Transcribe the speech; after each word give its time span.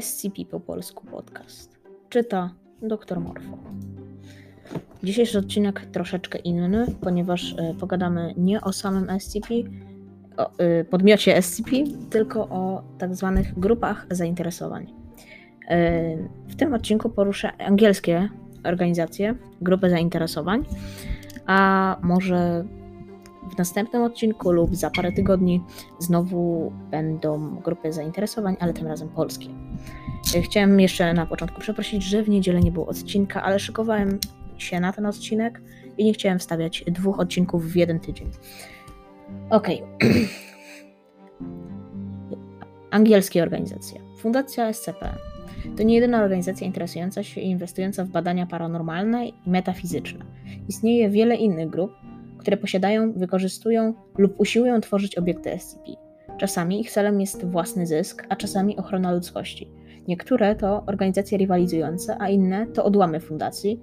SCP 0.00 0.44
po 0.50 0.60
polsku 0.60 1.06
podcast. 1.06 1.78
Czyta 2.08 2.50
Dr 2.82 3.20
Morfo. 3.20 3.58
Dzisiejszy 5.02 5.38
odcinek 5.38 5.86
troszeczkę 5.86 6.38
inny, 6.38 6.86
ponieważ 7.00 7.52
y, 7.52 7.74
pogadamy 7.80 8.34
nie 8.36 8.60
o 8.60 8.72
samym 8.72 9.20
SCP, 9.20 9.54
o, 10.36 10.50
y, 10.80 10.84
podmiocie 10.84 11.42
SCP, 11.42 11.70
tylko 12.10 12.48
o 12.48 12.82
tak 12.98 13.14
zwanych 13.14 13.58
grupach 13.58 14.06
zainteresowań. 14.10 14.84
Y, 14.84 16.28
w 16.48 16.56
tym 16.56 16.74
odcinku 16.74 17.10
poruszę 17.10 17.52
angielskie 17.52 18.28
organizacje, 18.64 19.34
grupy 19.60 19.90
zainteresowań, 19.90 20.64
a 21.46 21.96
może 22.02 22.64
w 23.54 23.58
następnym 23.58 24.02
odcinku 24.02 24.52
lub 24.52 24.76
za 24.76 24.90
parę 24.90 25.12
tygodni 25.12 25.62
znowu 25.98 26.72
będą 26.90 27.56
grupy 27.56 27.92
zainteresowań, 27.92 28.56
ale 28.60 28.72
tym 28.72 28.86
razem 28.86 29.08
polskie. 29.08 29.65
Chciałem 30.44 30.80
jeszcze 30.80 31.14
na 31.14 31.26
początku 31.26 31.60
przeprosić, 31.60 32.02
że 32.02 32.22
w 32.22 32.28
niedzielę 32.28 32.60
nie 32.60 32.72
było 32.72 32.86
odcinka, 32.86 33.42
ale 33.42 33.58
szykowałem 33.58 34.18
się 34.58 34.80
na 34.80 34.92
ten 34.92 35.06
odcinek 35.06 35.60
i 35.98 36.04
nie 36.04 36.12
chciałem 36.12 36.38
wstawiać 36.38 36.84
dwóch 36.86 37.20
odcinków 37.20 37.72
w 37.72 37.76
jeden 37.76 38.00
tydzień. 38.00 38.30
Ok. 39.50 39.68
Angielskie 42.90 43.42
organizacje. 43.42 44.00
Fundacja 44.18 44.72
SCP 44.72 45.16
to 45.76 45.82
nie 45.82 45.94
jedyna 45.94 46.22
organizacja 46.22 46.66
interesująca 46.66 47.22
się 47.22 47.40
i 47.40 47.50
inwestująca 47.50 48.04
w 48.04 48.08
badania 48.08 48.46
paranormalne 48.46 49.26
i 49.26 49.34
metafizyczne. 49.46 50.24
Istnieje 50.68 51.10
wiele 51.10 51.36
innych 51.36 51.70
grup, 51.70 51.92
które 52.38 52.56
posiadają, 52.56 53.12
wykorzystują 53.12 53.94
lub 54.18 54.40
usiłują 54.40 54.80
tworzyć 54.80 55.18
obiekty 55.18 55.58
SCP. 55.58 55.82
Czasami 56.38 56.80
ich 56.80 56.90
celem 56.90 57.20
jest 57.20 57.44
własny 57.44 57.86
zysk, 57.86 58.26
a 58.28 58.36
czasami 58.36 58.76
ochrona 58.76 59.12
ludzkości. 59.12 59.70
Niektóre 60.08 60.54
to 60.54 60.82
organizacje 60.86 61.38
rywalizujące, 61.38 62.16
a 62.18 62.28
inne 62.28 62.66
to 62.66 62.84
odłamy 62.84 63.20
fundacji. 63.20 63.80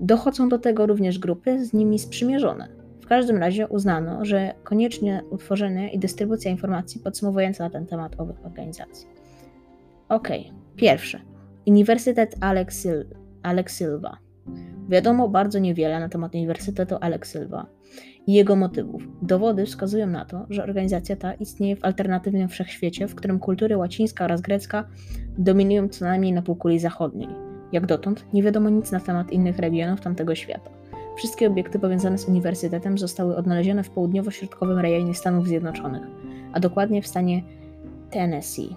Dochodzą 0.00 0.48
do 0.48 0.58
tego 0.58 0.86
również 0.86 1.18
grupy 1.18 1.64
z 1.64 1.72
nimi 1.72 1.98
sprzymierzone. 1.98 2.68
W 3.00 3.06
każdym 3.06 3.36
razie 3.36 3.68
uznano, 3.68 4.24
że 4.24 4.54
koniecznie 4.64 5.22
utworzenie 5.30 5.92
i 5.92 5.98
dystrybucja 5.98 6.50
informacji 6.50 7.00
podsumowująca 7.00 7.64
na 7.64 7.70
ten 7.70 7.86
temat 7.86 8.20
owych 8.20 8.46
organizacji. 8.46 9.06
Ok, 10.08 10.28
pierwsze. 10.76 11.20
Uniwersytet 11.66 12.36
Alex, 12.40 12.80
Sil 12.82 13.00
Alex 13.42 13.78
Silva. 13.78 14.18
Wiadomo 14.88 15.28
bardzo 15.28 15.58
niewiele 15.58 16.00
na 16.00 16.08
temat 16.08 16.34
Uniwersytetu 16.34 16.96
Alex 17.00 17.32
Silva 17.32 17.66
i 18.26 18.32
jego 18.32 18.56
motywów. 18.56 19.02
Dowody 19.22 19.66
wskazują 19.66 20.06
na 20.06 20.24
to, 20.24 20.46
że 20.50 20.62
organizacja 20.62 21.16
ta 21.16 21.34
istnieje 21.34 21.76
w 21.76 21.84
alternatywnym 21.84 22.48
wszechświecie, 22.48 23.08
w 23.08 23.14
którym 23.14 23.38
kultury 23.38 23.76
łacińska 23.76 24.24
oraz 24.24 24.40
grecka 24.40 24.88
dominują 25.38 25.88
co 25.88 26.04
najmniej 26.04 26.32
na 26.32 26.42
półkuli 26.42 26.78
zachodniej. 26.78 27.28
Jak 27.72 27.86
dotąd 27.86 28.24
nie 28.32 28.42
wiadomo 28.42 28.70
nic 28.70 28.92
na 28.92 29.00
temat 29.00 29.32
innych 29.32 29.58
regionów 29.58 30.00
tamtego 30.00 30.34
świata. 30.34 30.70
Wszystkie 31.16 31.46
obiekty 31.46 31.78
powiązane 31.78 32.18
z 32.18 32.28
uniwersytetem 32.28 32.98
zostały 32.98 33.36
odnalezione 33.36 33.82
w 33.82 33.90
południowo-środkowym 33.90 34.78
rejonie 34.78 35.14
Stanów 35.14 35.46
Zjednoczonych, 35.46 36.02
a 36.52 36.60
dokładnie 36.60 37.02
w 37.02 37.06
stanie 37.06 37.42
Tennessee, 38.10 38.76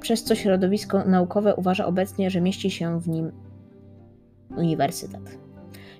przez 0.00 0.24
co 0.24 0.34
środowisko 0.34 1.04
naukowe 1.04 1.54
uważa 1.54 1.86
obecnie, 1.86 2.30
że 2.30 2.40
mieści 2.40 2.70
się 2.70 3.00
w 3.00 3.08
nim 3.08 3.32
uniwersytet. 4.56 5.39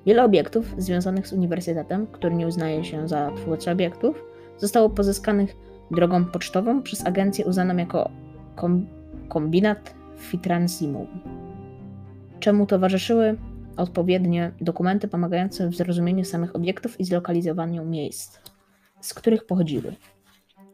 Wiele 0.06 0.24
obiektów 0.24 0.74
związanych 0.78 1.28
z 1.28 1.32
uniwersytetem, 1.32 2.06
który 2.06 2.34
nie 2.34 2.46
uznaje 2.46 2.84
się 2.84 3.08
za 3.08 3.30
twórcę 3.36 3.72
obiektów, 3.72 4.24
zostało 4.58 4.90
pozyskanych 4.90 5.56
drogą 5.90 6.24
pocztową 6.24 6.82
przez 6.82 7.06
agencję 7.06 7.46
uznaną 7.46 7.76
jako 7.76 8.10
kom 8.56 8.86
kombinat 9.28 9.94
Fitransimum, 10.18 11.06
czemu 12.40 12.66
towarzyszyły 12.66 13.36
odpowiednie 13.76 14.52
dokumenty 14.60 15.08
pomagające 15.08 15.68
w 15.68 15.76
zrozumieniu 15.76 16.24
samych 16.24 16.56
obiektów 16.56 17.00
i 17.00 17.04
zlokalizowaniu 17.04 17.84
miejsc, 17.84 18.38
z 19.00 19.14
których 19.14 19.46
pochodziły. 19.46 19.94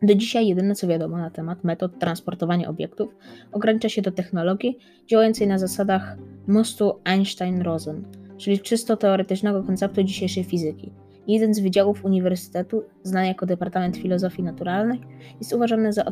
Do 0.02 0.14
dzisiaj 0.14 0.46
jedyne 0.46 0.74
co 0.74 0.86
wiadomo 0.86 1.18
na 1.18 1.30
temat 1.30 1.64
metod 1.64 1.98
transportowania 1.98 2.68
obiektów 2.68 3.14
ogranicza 3.52 3.88
się 3.88 4.02
do 4.02 4.12
technologii 4.12 4.78
działającej 5.06 5.46
na 5.46 5.58
zasadach 5.58 6.16
mostu 6.46 7.00
Einstein-Rosen, 7.04 8.02
czyli 8.36 8.60
czysto 8.60 8.96
teoretycznego 8.96 9.62
konceptu 9.62 10.02
dzisiejszej 10.02 10.44
fizyki. 10.44 10.92
Jeden 11.26 11.54
z 11.54 11.60
wydziałów 11.60 12.04
uniwersytetu, 12.04 12.82
znany 13.02 13.26
jako 13.26 13.46
Departament 13.46 13.96
Filozofii 13.96 14.42
Naturalnej, 14.42 15.00
jest 15.38 15.52
uważany 15.52 15.92
za, 15.92 16.04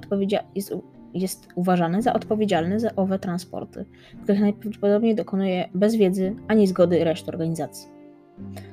jest, 0.54 0.74
jest 1.14 1.48
uważany 1.54 2.02
za 2.02 2.12
odpowiedzialny 2.12 2.80
za 2.80 2.90
owe 2.96 3.18
transporty, 3.18 3.84
których 4.22 4.40
najprawdopodobniej 4.40 5.14
dokonuje 5.14 5.68
bez 5.74 5.96
wiedzy 5.96 6.36
ani 6.48 6.66
zgody 6.66 7.04
reszty 7.04 7.30
organizacji. 7.30 7.94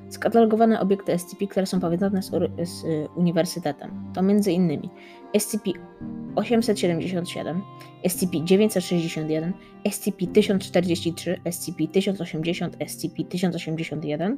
Skatalogowane 0.09 0.79
obiekty 0.79 1.17
SCP, 1.17 1.47
które 1.47 1.65
są 1.65 1.79
powiązane 1.79 2.21
z, 2.21 2.31
z 2.63 2.83
y, 2.83 3.07
uniwersytetem, 3.15 3.91
to 4.13 4.19
m.in. 4.21 4.89
SCP-877, 5.33 7.61
SCP-961, 8.03 9.51
SCP-1043, 9.83 11.37
SCP-1080, 11.43 12.69
SCP-1081, 12.79 14.37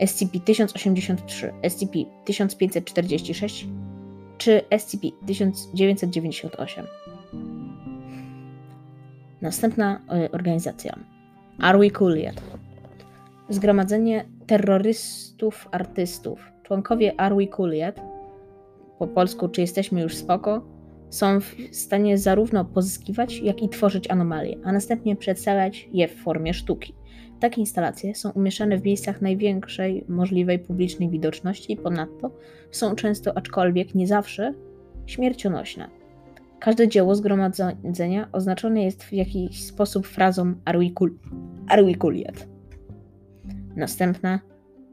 SCP-1083, 0.00 1.52
SCP-1546 1.62 3.66
czy 4.38 4.60
SCP-1998. 4.70 6.84
Następna 9.40 10.00
y, 10.26 10.30
organizacja. 10.30 10.98
Are 11.58 11.78
We 11.78 11.90
Cool 11.90 12.16
Yet? 12.16 12.42
Zgromadzenie 13.48 14.24
terrorystów 14.46 15.68
artystów. 15.70 16.52
Członkowie 16.62 17.20
Are 17.20 17.34
We 17.34 17.46
Cool 17.46 17.72
Yet? 17.72 18.00
Po 18.98 19.06
polsku, 19.06 19.48
czy 19.48 19.60
jesteśmy 19.60 20.00
już 20.00 20.16
spoko? 20.16 20.66
Są 21.10 21.40
w 21.40 21.54
stanie 21.72 22.18
zarówno 22.18 22.64
pozyskiwać, 22.64 23.38
jak 23.38 23.62
i 23.62 23.68
tworzyć 23.68 24.10
anomalie, 24.10 24.56
a 24.64 24.72
następnie 24.72 25.16
przedstawiać 25.16 25.88
je 25.92 26.08
w 26.08 26.14
formie 26.14 26.54
sztuki. 26.54 26.94
Takie 27.40 27.60
instalacje 27.60 28.14
są 28.14 28.30
umieszczane 28.30 28.78
w 28.78 28.84
miejscach 28.84 29.22
największej 29.22 30.04
możliwej 30.08 30.58
publicznej 30.58 31.10
widoczności 31.10 31.72
i 31.72 31.76
ponadto 31.76 32.30
są 32.70 32.94
często, 32.94 33.36
aczkolwiek 33.38 33.94
nie 33.94 34.06
zawsze, 34.06 34.54
śmiercionośne. 35.06 35.88
Każde 36.60 36.88
dzieło 36.88 37.14
zgromadzenia 37.14 38.28
oznaczone 38.32 38.84
jest 38.84 39.04
w 39.04 39.12
jakiś 39.12 39.64
sposób 39.64 40.06
frazą 40.06 40.54
yet? 42.12 42.48
Następna 43.76 44.40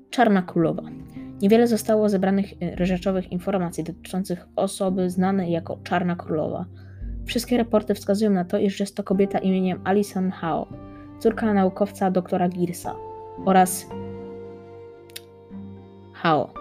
Czarna 0.09 0.41
Królowa. 0.41 0.83
Niewiele 1.41 1.67
zostało 1.67 2.09
zebranych 2.09 2.53
e, 2.61 2.85
rzeczowych 2.85 3.31
informacji 3.31 3.83
dotyczących 3.83 4.47
osoby 4.55 5.09
znanej 5.09 5.51
jako 5.51 5.79
Czarna 5.83 6.15
Królowa. 6.15 6.65
Wszystkie 7.25 7.57
raporty 7.57 7.93
wskazują 7.93 8.31
na 8.31 8.45
to, 8.45 8.57
iż 8.57 8.79
jest 8.79 8.95
to 8.95 9.03
kobieta 9.03 9.39
imieniem 9.39 9.81
Alison 9.83 10.31
Hao, 10.31 10.67
córka 11.19 11.53
naukowca 11.53 12.11
doktora 12.11 12.49
Girsa 12.49 12.95
oraz 13.45 13.87
Hao, 16.13 16.53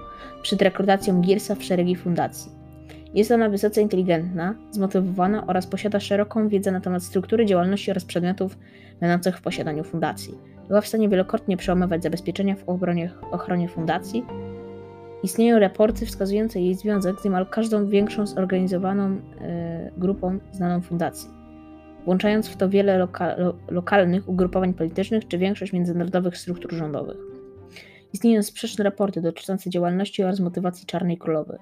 przed 0.43 0.63
rekrutacją 0.63 1.21
Girsa 1.21 1.55
w 1.55 1.65
szeregi 1.65 1.97
fundacji. 1.97 2.61
Jest 3.15 3.31
ona 3.31 3.49
wysoce 3.49 3.83
inteligentna, 3.83 4.55
zmotywowana 4.71 5.47
oraz 5.47 5.67
posiada 5.67 6.01
szeroką 6.01 6.49
wiedzę 6.49 6.73
na 6.73 6.81
temat 6.81 7.03
struktury 7.03 7.47
działalności 7.47 7.91
oraz 7.91 8.05
przedmiotów 8.05 8.59
będących 9.01 9.39
w 9.39 9.43
posiadaniu 9.43 9.85
fundacji. 9.85 10.39
Była 10.69 10.81
w 10.81 10.87
stanie 10.87 11.09
wielokrotnie 11.09 11.57
przełamywać 11.57 12.03
zabezpieczenia 12.03 12.57
w 12.57 12.69
obronie, 12.69 13.11
ochronie 13.31 13.69
fundacji. 13.69 14.25
Istnieją 15.23 15.59
raporty 15.59 16.07
wskazujące 16.07 16.61
jej 16.61 16.75
związek 16.75 17.21
z 17.21 17.25
niemal 17.25 17.47
każdą 17.47 17.87
większą 17.87 18.27
zorganizowaną 18.27 19.17
y, 19.17 19.21
grupą 19.97 20.39
znaną 20.53 20.81
fundacji, 20.81 21.31
włączając 22.05 22.49
w 22.49 22.57
to 22.57 22.69
wiele 22.69 22.99
loka, 22.99 23.37
lo, 23.37 23.55
lokalnych 23.71 24.29
ugrupowań 24.29 24.75
politycznych 24.75 25.29
czy 25.29 25.39
większość 25.39 25.73
międzynarodowych 25.73 26.39
struktur 26.39 26.75
rządowych. 26.75 27.17
Istnieją 28.13 28.43
sprzeczne 28.43 28.85
raporty 28.85 29.21
dotyczące 29.21 29.71
działalności 29.71 30.23
oraz 30.23 30.41
motywacji 30.41 30.87
Czarnej 30.87 31.19
Królowej. 31.19 31.59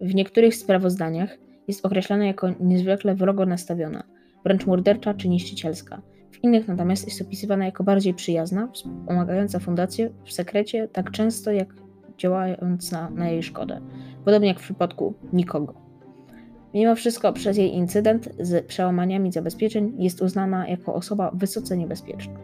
W 0.00 0.14
niektórych 0.14 0.56
sprawozdaniach 0.56 1.38
jest 1.68 1.86
określana 1.86 2.26
jako 2.26 2.48
niezwykle 2.60 3.14
wrogo 3.14 3.46
nastawiona, 3.46 4.02
wręcz 4.44 4.66
mordercza 4.66 5.14
czy 5.14 5.28
niszczycielska. 5.28 6.02
W 6.30 6.44
innych 6.44 6.68
natomiast 6.68 7.06
jest 7.06 7.22
opisywana 7.22 7.64
jako 7.64 7.84
bardziej 7.84 8.14
przyjazna, 8.14 8.68
wspomagająca 8.72 9.58
fundację 9.58 10.10
w 10.24 10.32
sekrecie 10.32 10.88
tak 10.88 11.10
często 11.10 11.52
jak 11.52 11.74
działając 12.18 12.92
na, 12.92 13.10
na 13.10 13.28
jej 13.28 13.42
szkodę. 13.42 13.80
Podobnie 14.24 14.48
jak 14.48 14.60
w 14.60 14.62
przypadku 14.62 15.14
nikogo. 15.32 15.74
Mimo 16.74 16.94
wszystko 16.94 17.32
przez 17.32 17.56
jej 17.56 17.74
incydent 17.74 18.28
z 18.40 18.66
przełamaniami 18.66 19.32
zabezpieczeń 19.32 19.94
jest 19.98 20.22
uznana 20.22 20.68
jako 20.68 20.94
osoba 20.94 21.30
wysoce 21.34 21.76
niebezpieczna. 21.76 22.34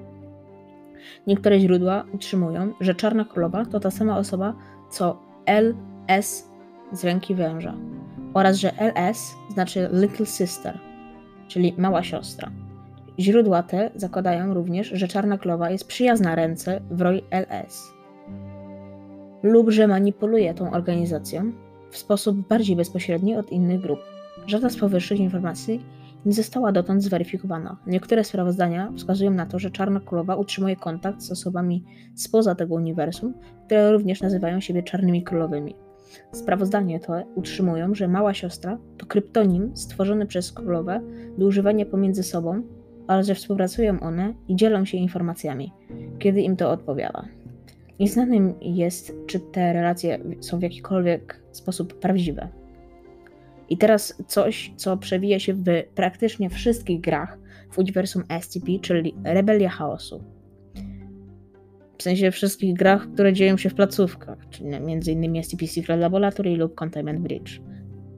Niektóre 1.27 1.61
źródła 1.61 2.05
utrzymują, 2.13 2.73
że 2.81 2.95
Czarna 2.95 3.25
Królowa 3.25 3.65
to 3.65 3.81
ta 3.81 3.91
sama 3.91 4.19
osoba 4.19 4.55
co 4.91 5.23
LS 5.47 6.49
z 6.93 7.05
ręki 7.05 7.35
węża 7.35 7.75
oraz 8.35 8.57
że 8.57 8.73
LS 8.79 9.35
znaczy 9.53 9.89
Little 9.93 10.27
Sister, 10.27 10.79
czyli 11.49 11.75
mała 11.79 12.03
siostra. 12.03 12.51
Źródła 13.19 13.63
te 13.63 13.91
zakładają 13.95 14.55
również, 14.55 14.89
że 14.89 15.09
Czarna 15.09 15.39
Królowa 15.39 15.71
jest 15.71 15.89
przyjazna 15.89 16.35
ręce 16.35 16.81
w 16.91 17.01
roli 17.01 17.23
LS 17.31 17.94
lub 19.45 19.71
że 19.71 19.87
manipuluje 19.87 20.55
tą 20.55 20.71
organizacją 20.71 21.53
w 21.91 21.99
sposób 21.99 22.49
bardziej 22.49 22.77
bezpośredni 22.77 23.37
od 23.37 23.53
innych 23.53 23.81
grup. 23.81 23.99
Żadna 24.47 24.71
z 24.71 24.77
powyższych 24.77 25.21
informacji 25.21 25.85
nie 26.27 26.33
została 26.33 26.73
dotąd 26.73 27.03
zweryfikowana. 27.03 27.77
Niektóre 27.87 28.25
sprawozdania 28.25 28.93
wskazują 28.97 29.31
na 29.31 29.47
to, 29.47 29.59
że 29.59 29.71
Czarna 29.71 30.01
Królowa 30.01 30.37
utrzymuje 30.37 30.77
kontakt 30.77 31.23
z 31.23 31.33
osobami 31.33 31.85
spoza 32.15 32.55
tego 32.55 32.75
uniwersum, 32.75 33.35
które 33.67 33.93
również 33.93 34.21
nazywają 34.21 34.61
siebie 34.61 34.83
Czarnymi 34.83 35.23
Królowymi. 35.23 35.75
Sprawozdania 36.33 36.99
te 36.99 37.25
utrzymują, 37.35 37.95
że 37.95 38.09
Mała 38.09 38.35
Siostra 38.35 38.79
to 38.99 39.07
kryptonim 39.07 39.77
stworzony 39.77 40.27
przez 40.27 40.53
Królowę 40.53 41.01
do 41.39 41.47
używania 41.47 41.87
pomiędzy 41.87 42.23
sobą, 42.23 42.63
ale 43.07 43.25
że 43.25 43.35
współpracują 43.35 44.01
one 44.01 44.35
i 44.49 44.57
dzielą 44.57 44.85
się 44.85 44.97
informacjami, 44.97 45.73
kiedy 46.19 46.41
im 46.41 46.57
to 46.57 46.71
odpowiada. 46.71 47.25
Nieznanym 48.01 48.55
jest, 48.61 49.13
czy 49.27 49.41
te 49.41 49.73
relacje 49.73 50.19
są 50.41 50.59
w 50.59 50.63
jakikolwiek 50.63 51.43
sposób 51.53 52.01
prawdziwe. 52.01 52.49
I 53.69 53.79
teraz 53.79 54.23
coś, 54.27 54.73
co 54.77 54.97
przewija 54.97 55.39
się 55.39 55.55
w 55.55 55.65
praktycznie 55.95 56.51
wszystkich 56.51 57.01
grach 57.01 57.39
w 57.71 57.79
uniwersum 57.79 58.23
SCP, 58.41 58.67
czyli 58.83 59.15
Rebelia 59.25 59.69
Chaosu. 59.69 60.25
W 61.99 62.03
sensie 62.03 62.31
wszystkich 62.31 62.75
grach, 62.75 63.09
które 63.15 63.33
dzieją 63.33 63.57
się 63.57 63.71
w 63.71 63.75
placówkach, 63.75 64.39
czyli 64.51 64.75
m.in. 64.75 65.43
SCP 65.43 65.67
Secret 65.67 66.01
Laboratory 66.01 66.57
lub 66.57 66.75
Containment 66.75 67.21
Bridge. 67.21 67.61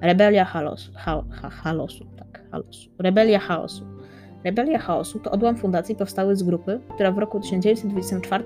Rebelia 0.00 0.44
Halosu, 0.44 0.93
ha, 0.94 1.25
ha, 1.31 1.50
Halosu, 1.50 2.06
tak, 2.17 2.50
Halosu. 2.50 2.90
Rebelia 2.99 3.38
Chaosu. 3.38 3.84
Rebelia 4.44 4.78
Chaosu 4.78 5.19
to 5.19 5.31
odłam 5.31 5.56
fundacji 5.56 5.96
powstały 5.96 6.37
z 6.37 6.43
grupy, 6.43 6.81
która 6.94 7.12
w 7.12 7.19
roku 7.19 7.40
1924 7.40 8.44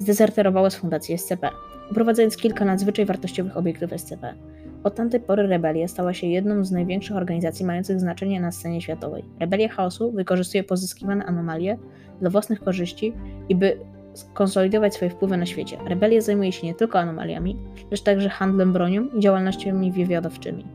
zdezerterowała 0.00 0.70
z 0.70 0.76
fundacji 0.76 1.18
SCP, 1.18 1.48
uprowadzając 1.90 2.36
kilka 2.36 2.64
nadzwyczaj 2.64 3.06
wartościowych 3.06 3.56
obiektów 3.56 3.90
SCP. 3.96 4.34
Od 4.84 4.94
tamtej 4.94 5.20
pory 5.20 5.46
rebelia 5.46 5.88
stała 5.88 6.14
się 6.14 6.26
jedną 6.26 6.64
z 6.64 6.70
największych 6.70 7.16
organizacji 7.16 7.66
mających 7.66 8.00
znaczenie 8.00 8.40
na 8.40 8.52
scenie 8.52 8.80
światowej. 8.80 9.24
Rebelia 9.40 9.68
Chaosu 9.68 10.12
wykorzystuje 10.12 10.64
pozyskiwane 10.64 11.24
anomalie 11.24 11.78
dla 12.20 12.30
własnych 12.30 12.60
korzyści 12.60 13.12
i 13.48 13.56
by 13.56 13.76
skonsolidować 14.14 14.94
swoje 14.94 15.10
wpływy 15.10 15.36
na 15.36 15.46
świecie. 15.46 15.76
Rebelia 15.86 16.20
zajmuje 16.20 16.52
się 16.52 16.66
nie 16.66 16.74
tylko 16.74 16.98
anomaliami, 16.98 17.56
lecz 17.90 18.02
także 18.02 18.28
handlem 18.28 18.72
bronią 18.72 19.08
i 19.16 19.20
działalnościami 19.20 19.92
wywiadowczymi. 19.92 20.66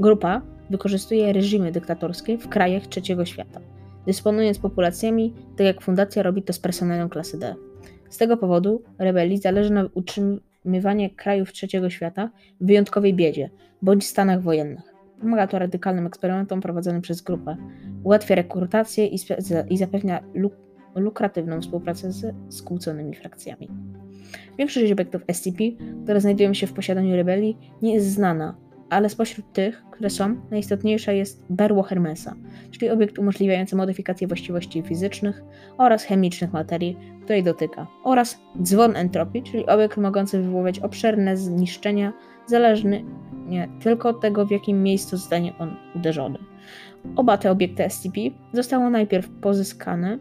Grupa 0.00 0.42
wykorzystuje 0.70 1.32
reżimy 1.32 1.72
dyktatorskie 1.72 2.38
w 2.38 2.48
krajach 2.48 2.86
trzeciego 2.86 3.24
świata, 3.24 3.60
dysponując 4.06 4.58
populacjami, 4.58 5.34
tak 5.56 5.66
jak 5.66 5.80
fundacja 5.80 6.22
robi 6.22 6.42
to 6.42 6.52
z 6.52 6.58
personelem 6.58 7.08
klasy 7.08 7.38
D. 7.38 7.54
Z 8.08 8.18
tego 8.18 8.36
powodu 8.36 8.82
rebelii 8.98 9.38
zależy 9.38 9.72
na 9.72 9.88
utrzymywanie 9.94 11.10
krajów 11.10 11.52
trzeciego 11.52 11.90
świata 11.90 12.30
w 12.60 12.66
wyjątkowej 12.66 13.14
biedzie 13.14 13.50
bądź 13.82 14.06
stanach 14.06 14.42
wojennych. 14.42 14.94
Pomaga 15.20 15.46
to 15.46 15.58
radykalnym 15.58 16.06
eksperymentom 16.06 16.60
prowadzonym 16.60 17.02
przez 17.02 17.22
grupę, 17.22 17.56
ułatwia 18.04 18.34
rekrutację 18.34 19.06
i, 19.06 19.18
i 19.70 19.78
zapewnia 19.78 20.20
luk 20.34 20.52
lukratywną 20.94 21.60
współpracę 21.60 22.12
z 22.12 22.34
skłóconymi 22.48 23.14
frakcjami. 23.14 23.68
Większość 24.58 24.92
obiektów 24.92 25.22
SCP, 25.32 25.64
które 26.04 26.20
znajdują 26.20 26.54
się 26.54 26.66
w 26.66 26.72
posiadaniu 26.72 27.16
rebelii, 27.16 27.56
nie 27.82 27.94
jest 27.94 28.06
znana, 28.06 28.56
ale 28.90 29.08
spośród 29.08 29.52
tych, 29.52 29.84
które 29.90 30.10
są, 30.10 30.36
najistotniejsza 30.50 31.12
jest 31.12 31.44
berło 31.50 31.82
Hermesa, 31.82 32.34
czyli 32.70 32.90
obiekt 32.90 33.18
umożliwiający 33.18 33.76
modyfikację 33.76 34.28
właściwości 34.28 34.82
fizycznych 34.82 35.42
oraz 35.78 36.04
chemicznych 36.04 36.52
materii, 36.52 36.96
której 37.22 37.42
dotyka, 37.42 37.86
oraz 38.04 38.40
dzwon 38.62 38.96
entropii, 38.96 39.42
czyli 39.42 39.66
obiekt 39.66 39.96
mogący 39.96 40.42
wywoływać 40.42 40.78
obszerne 40.78 41.36
zniszczenia, 41.36 42.12
zależnie 42.46 43.04
tylko 43.80 44.08
od 44.08 44.20
tego, 44.20 44.46
w 44.46 44.50
jakim 44.50 44.82
miejscu 44.82 45.16
zostanie 45.16 45.58
on 45.58 45.76
uderzony. 45.96 46.38
Oba 47.16 47.38
te 47.38 47.50
obiekty 47.50 47.90
SCP 47.90 48.20
zostały 48.52 48.90
najpierw 48.90 49.28
pozyskane 49.40 50.18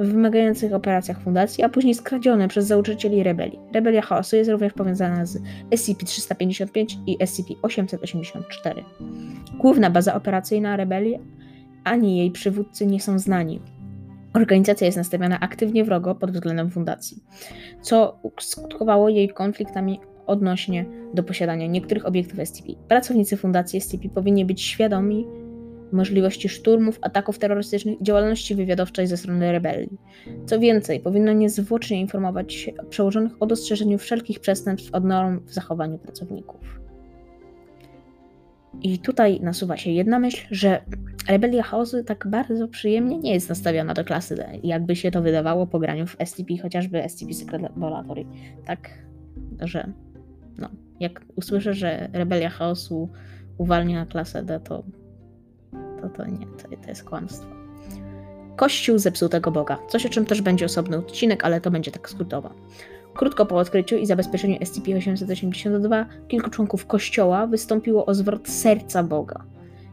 w 0.00 0.12
wymagających 0.12 0.74
operacjach 0.74 1.20
fundacji, 1.20 1.64
a 1.64 1.68
później 1.68 1.94
skradzione 1.94 2.48
przez 2.48 2.66
założycieli 2.66 3.22
rebelii. 3.22 3.58
Rebelia 3.74 4.02
Chaosu 4.02 4.36
jest 4.36 4.50
również 4.50 4.72
powiązana 4.72 5.26
z 5.26 5.38
SCP-355 5.70 6.86
i 7.06 7.18
SCP-884. 7.18 8.84
Główna 9.58 9.90
baza 9.90 10.14
operacyjna 10.14 10.76
rebelii 10.76 11.18
ani 11.84 12.18
jej 12.18 12.30
przywódcy 12.30 12.86
nie 12.86 13.00
są 13.00 13.18
znani. 13.18 13.60
Organizacja 14.34 14.86
jest 14.86 14.98
nastawiona 14.98 15.40
aktywnie 15.40 15.84
wrogo 15.84 16.14
pod 16.14 16.30
względem 16.30 16.70
fundacji, 16.70 17.22
co 17.82 18.20
skutkowało 18.40 19.08
jej 19.08 19.28
konfliktami 19.28 20.00
odnośnie 20.26 20.84
do 21.14 21.22
posiadania 21.22 21.66
niektórych 21.66 22.06
obiektów 22.06 22.38
SCP. 22.44 22.68
Pracownicy 22.88 23.36
fundacji 23.36 23.80
SCP 23.80 24.08
powinni 24.08 24.44
być 24.44 24.62
świadomi 24.62 25.26
możliwości 25.92 26.48
szturmów, 26.48 26.98
ataków 27.02 27.38
terrorystycznych 27.38 28.00
i 28.00 28.04
działalności 28.04 28.54
wywiadowczej 28.54 29.06
ze 29.06 29.16
strony 29.16 29.52
rebelii. 29.52 29.98
Co 30.46 30.60
więcej, 30.60 31.00
powinno 31.00 31.32
niezwłocznie 31.32 32.00
informować 32.00 32.70
przełożonych 32.90 33.32
o 33.40 33.46
dostrzeżeniu 33.46 33.98
wszelkich 33.98 34.40
przestępstw 34.40 34.94
od 34.94 35.04
norm 35.04 35.40
w 35.46 35.52
zachowaniu 35.52 35.98
pracowników. 35.98 36.80
I 38.82 38.98
tutaj 38.98 39.40
nasuwa 39.40 39.76
się 39.76 39.90
jedna 39.90 40.18
myśl, 40.18 40.46
że 40.50 40.80
rebelia 41.28 41.62
chaosu 41.62 42.04
tak 42.04 42.26
bardzo 42.26 42.68
przyjemnie 42.68 43.18
nie 43.18 43.34
jest 43.34 43.48
nastawiona 43.48 43.94
do 43.94 44.04
klasy 44.04 44.36
D, 44.36 44.50
jakby 44.62 44.96
się 44.96 45.10
to 45.10 45.22
wydawało 45.22 45.66
po 45.66 45.78
graniu 45.78 46.06
w 46.06 46.16
SCP, 46.24 46.58
chociażby 46.62 47.08
SCP 47.08 47.34
Secret 47.34 47.62
Laboratory. 47.62 48.24
Tak, 48.64 48.88
że 49.60 49.92
no, 50.58 50.68
jak 51.00 51.24
usłyszę, 51.36 51.74
że 51.74 52.08
rebelia 52.12 52.50
chaosu 52.50 53.08
uwalnia 53.58 54.06
klasę 54.06 54.42
D, 54.42 54.60
to 54.60 54.84
to, 56.00 56.08
to 56.08 56.26
nie, 56.26 56.46
to, 56.46 56.68
to 56.82 56.88
jest 56.88 57.04
kłamstwo. 57.04 57.46
Kościół 58.56 58.98
zepsutego 58.98 59.50
Boga. 59.50 59.78
Coś, 59.88 60.06
o 60.06 60.08
czym 60.08 60.26
też 60.26 60.42
będzie 60.42 60.66
osobny 60.66 60.96
odcinek, 60.96 61.44
ale 61.44 61.60
to 61.60 61.70
będzie 61.70 61.90
tak 61.90 62.10
skrótowo. 62.10 62.50
Krótko 63.14 63.46
po 63.46 63.56
odkryciu 63.56 63.96
i 63.96 64.06
zabezpieczeniu 64.06 64.58
SCP-882 64.58 66.04
kilku 66.28 66.50
członków 66.50 66.86
kościoła 66.86 67.46
wystąpiło 67.46 68.06
o 68.06 68.14
zwrot 68.14 68.48
serca 68.48 69.02
Boga. 69.02 69.44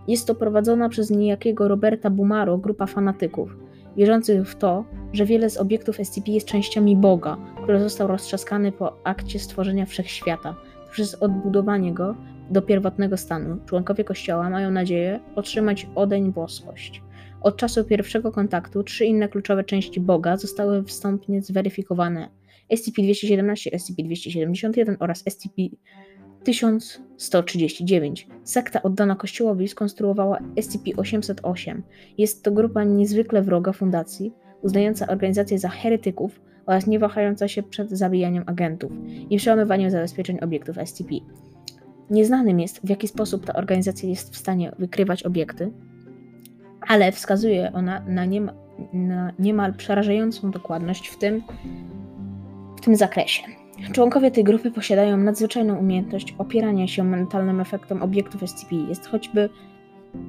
Jest 0.08 0.28
to 0.28 0.36
prowadzona 0.36 0.90
przez 0.90 1.10
niejakiego 1.10 1.68
Roberta 1.68 2.10
Bumaro 2.10 2.58
grupa 2.58 2.86
fanatyków, 2.86 3.58
wierzących 3.98 4.50
w 4.50 4.56
to, 4.56 4.86
że 5.14 5.26
wiele 5.26 5.50
z 5.50 5.58
obiektów 5.58 5.96
SCP 5.96 6.32
jest 6.32 6.48
częściami 6.48 6.96
Boga, 6.96 7.38
który 7.64 7.80
został 7.80 8.08
roztrzaskany 8.08 8.72
po 8.72 8.98
akcie 9.04 9.40
stworzenia 9.40 9.86
wszechświata. 9.86 10.56
Przez 10.98 11.16
odbudowanie 11.16 11.94
go 11.94 12.16
do 12.52 12.62
pierwotnego 12.62 13.18
stanu. 13.18 13.58
Członkowie 13.66 14.04
Kościoła 14.04 14.50
mają 14.50 14.72
nadzieję 14.72 15.20
otrzymać 15.36 15.88
odeń 15.96 16.34
boskość. 16.34 17.02
Od 17.42 17.58
czasu 17.58 17.84
pierwszego 17.84 18.32
kontaktu 18.32 18.84
trzy 18.84 19.06
inne 19.06 19.30
kluczowe 19.30 19.64
części 19.64 20.00
Boga 20.00 20.38
zostały 20.38 20.84
wstępnie 20.84 21.42
zweryfikowane. 21.42 22.30
SCP-217, 22.74 23.70
SCP-271 23.74 24.96
oraz 25.00 25.24
SCP-1139. 25.26 28.26
Sekta 28.44 28.84
oddana 28.84 29.16
Kościołowi 29.16 29.68
skonstruowała 29.68 30.40
SCP-808. 30.56 31.82
Jest 32.18 32.44
to 32.44 32.52
grupa 32.52 32.84
niezwykle 32.84 33.42
wroga 33.42 33.74
fundacji, 33.74 34.34
uznająca 34.62 35.08
organizację 35.08 35.60
za 35.60 35.70
heretyków 35.70 36.40
oraz 36.68 36.88
nie 36.88 37.00
wahająca 37.00 37.48
się 37.48 37.64
przed 37.64 37.90
zabijaniem 37.90 38.44
agentów 38.46 38.92
i 39.30 39.38
przełamywaniem 39.38 39.92
zabezpieczeń 39.92 40.40
obiektów 40.42 40.78
SCP. 40.86 41.10
Nieznanym 42.10 42.60
jest, 42.60 42.80
w 42.86 42.90
jaki 42.90 43.08
sposób 43.08 43.46
ta 43.46 43.54
organizacja 43.54 44.10
jest 44.10 44.34
w 44.34 44.38
stanie 44.38 44.72
wykrywać 44.80 45.24
obiekty, 45.24 45.72
ale 46.88 47.12
wskazuje 47.12 47.74
ona 47.74 48.00
na, 48.08 48.26
niema, 48.26 48.54
na 48.94 49.32
niemal 49.40 49.74
przerażającą 49.74 50.52
dokładność 50.52 51.08
w 51.08 51.18
tym, 51.18 51.44
w 52.78 52.82
tym 52.82 52.96
zakresie. 52.96 53.44
Członkowie 53.92 54.32
tej 54.32 54.44
grupy 54.44 54.72
posiadają 54.72 55.18
nadzwyczajną 55.18 55.76
umiejętność 55.76 56.36
opierania 56.38 56.88
się 56.88 57.04
mentalnym 57.04 57.60
efektem 57.60 58.04
obiektów 58.04 58.42
SCP, 58.50 58.76
jest 58.76 59.08
choćby, 59.08 59.50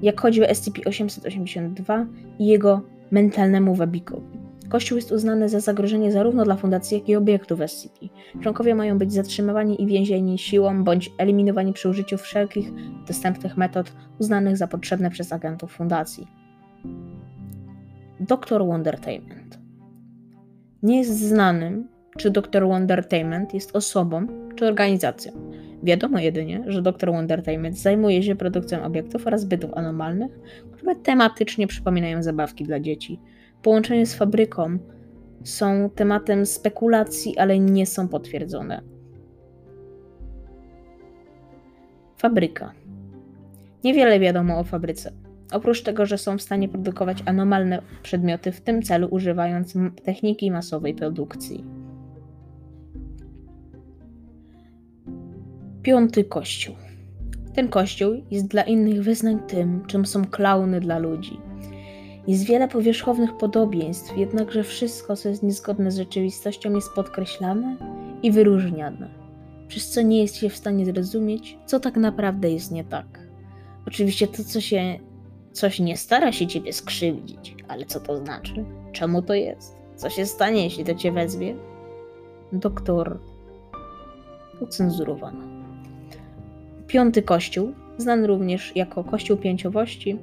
jak 0.02 0.20
choćby 0.20 0.46
SCP-882 0.46 2.06
i 2.38 2.46
jego 2.46 2.80
mentalnemu 3.10 3.74
wabikowi. 3.74 4.47
Kościół 4.68 4.96
jest 4.96 5.12
uznany 5.12 5.48
za 5.48 5.60
zagrożenie 5.60 6.12
zarówno 6.12 6.44
dla 6.44 6.56
fundacji, 6.56 6.98
jak 6.98 7.08
i 7.08 7.16
obiektów 7.16 7.60
SCP. 7.66 8.06
Członkowie 8.40 8.74
mają 8.74 8.98
być 8.98 9.12
zatrzymywani 9.12 9.82
i 9.82 9.86
więzieni 9.86 10.38
siłą 10.38 10.84
bądź 10.84 11.10
eliminowani 11.18 11.72
przy 11.72 11.88
użyciu 11.88 12.18
wszelkich 12.18 12.70
dostępnych 13.06 13.56
metod 13.56 13.92
uznanych 14.18 14.56
za 14.56 14.66
potrzebne 14.66 15.10
przez 15.10 15.32
agentów 15.32 15.72
fundacji. 15.72 16.26
Dr. 18.20 18.66
Wondertainment 18.66 19.58
Nie 20.82 20.98
jest 20.98 21.18
znanym, 21.18 21.88
czy 22.18 22.30
Dr. 22.30 22.66
Wondertainment 22.66 23.54
jest 23.54 23.76
osobą 23.76 24.26
czy 24.56 24.66
organizacją. 24.66 25.32
Wiadomo 25.82 26.18
jedynie, 26.18 26.64
że 26.66 26.82
Dr. 26.82 27.12
Wondertainment 27.12 27.78
zajmuje 27.78 28.22
się 28.22 28.36
produkcją 28.36 28.84
obiektów 28.84 29.26
oraz 29.26 29.44
bytów 29.44 29.74
anomalnych, 29.74 30.38
które 30.72 30.96
tematycznie 30.96 31.66
przypominają 31.66 32.22
zabawki 32.22 32.64
dla 32.64 32.80
dzieci. 32.80 33.20
Połączenie 33.62 34.06
z 34.06 34.14
fabryką 34.14 34.78
są 35.44 35.90
tematem 35.94 36.46
spekulacji, 36.46 37.38
ale 37.38 37.58
nie 37.58 37.86
są 37.86 38.08
potwierdzone. 38.08 38.82
Fabryka. 42.16 42.72
Niewiele 43.84 44.20
wiadomo 44.20 44.58
o 44.58 44.64
fabryce. 44.64 45.12
Oprócz 45.52 45.82
tego, 45.82 46.06
że 46.06 46.18
są 46.18 46.38
w 46.38 46.42
stanie 46.42 46.68
produkować 46.68 47.22
anomalne 47.26 47.82
przedmioty 48.02 48.52
w 48.52 48.60
tym 48.60 48.82
celu, 48.82 49.08
używając 49.10 49.74
techniki 50.04 50.50
masowej 50.50 50.94
produkcji. 50.94 51.64
Piąty 55.82 56.24
kościół. 56.24 56.74
Ten 57.54 57.68
kościół 57.68 58.14
jest 58.30 58.46
dla 58.48 58.62
innych 58.62 59.02
wyznań 59.02 59.38
tym, 59.48 59.86
czym 59.86 60.06
są 60.06 60.24
klauny 60.24 60.80
dla 60.80 60.98
ludzi. 60.98 61.47
Jest 62.28 62.44
wiele 62.44 62.68
powierzchownych 62.68 63.36
podobieństw, 63.36 64.16
jednakże 64.16 64.64
wszystko, 64.64 65.16
co 65.16 65.28
jest 65.28 65.42
niezgodne 65.42 65.90
z 65.90 65.96
rzeczywistością, 65.96 66.74
jest 66.74 66.92
podkreślane 66.92 67.76
i 68.22 68.32
wyróżniane, 68.32 69.08
przez 69.68 69.90
co 69.90 70.02
nie 70.02 70.22
jest 70.22 70.36
się 70.36 70.48
w 70.48 70.56
stanie 70.56 70.86
zrozumieć, 70.86 71.58
co 71.66 71.80
tak 71.80 71.96
naprawdę 71.96 72.50
jest 72.50 72.70
nie 72.70 72.84
tak. 72.84 73.06
Oczywiście 73.86 74.26
to, 74.26 74.44
co 74.44 74.60
się 74.60 74.98
coś 75.52 75.80
nie 75.80 75.96
stara 75.96 76.32
się 76.32 76.46
ciebie 76.46 76.72
skrzywdzić, 76.72 77.56
ale 77.68 77.86
co 77.86 78.00
to 78.00 78.16
znaczy? 78.16 78.64
Czemu 78.92 79.22
to 79.22 79.34
jest? 79.34 79.76
Co 79.96 80.10
się 80.10 80.26
stanie, 80.26 80.64
jeśli 80.64 80.84
to 80.84 80.94
cię 80.94 81.12
wezwie? 81.12 81.56
Doktor 82.52 83.18
ucenzurowano. 84.60 85.44
Piąty 86.86 87.22
Kościół, 87.22 87.72
znany 87.98 88.26
również 88.26 88.76
jako 88.76 89.04
Kościół 89.04 89.36
Pięciowości 89.36 90.18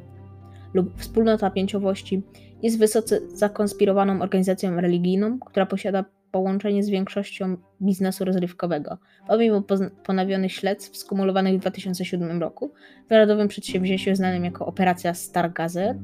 lub 0.76 1.00
Wspólnota 1.00 1.50
Pięciowości, 1.50 2.24
jest 2.64 2.80
wysoce 2.80 3.20
zakonspirowaną 3.34 4.22
organizacją 4.22 4.82
religijną, 4.82 5.40
która 5.40 5.66
posiada 5.66 6.06
połączenie 6.32 6.84
z 6.84 6.90
większością 6.90 7.58
biznesu 7.82 8.26
rozrywkowego. 8.26 8.98
Pomimo 9.28 9.64
ponowionych 10.06 10.52
śledztw 10.52 10.98
skumulowanych 10.98 11.56
w 11.56 11.60
2007 11.60 12.42
roku 12.42 12.74
w 13.08 13.10
narodowym 13.10 13.48
przedsięwzięciu 13.48 14.16
znanym 14.16 14.46
jako 14.46 14.66
Operacja 14.66 15.14
Stargazer, 15.14 15.96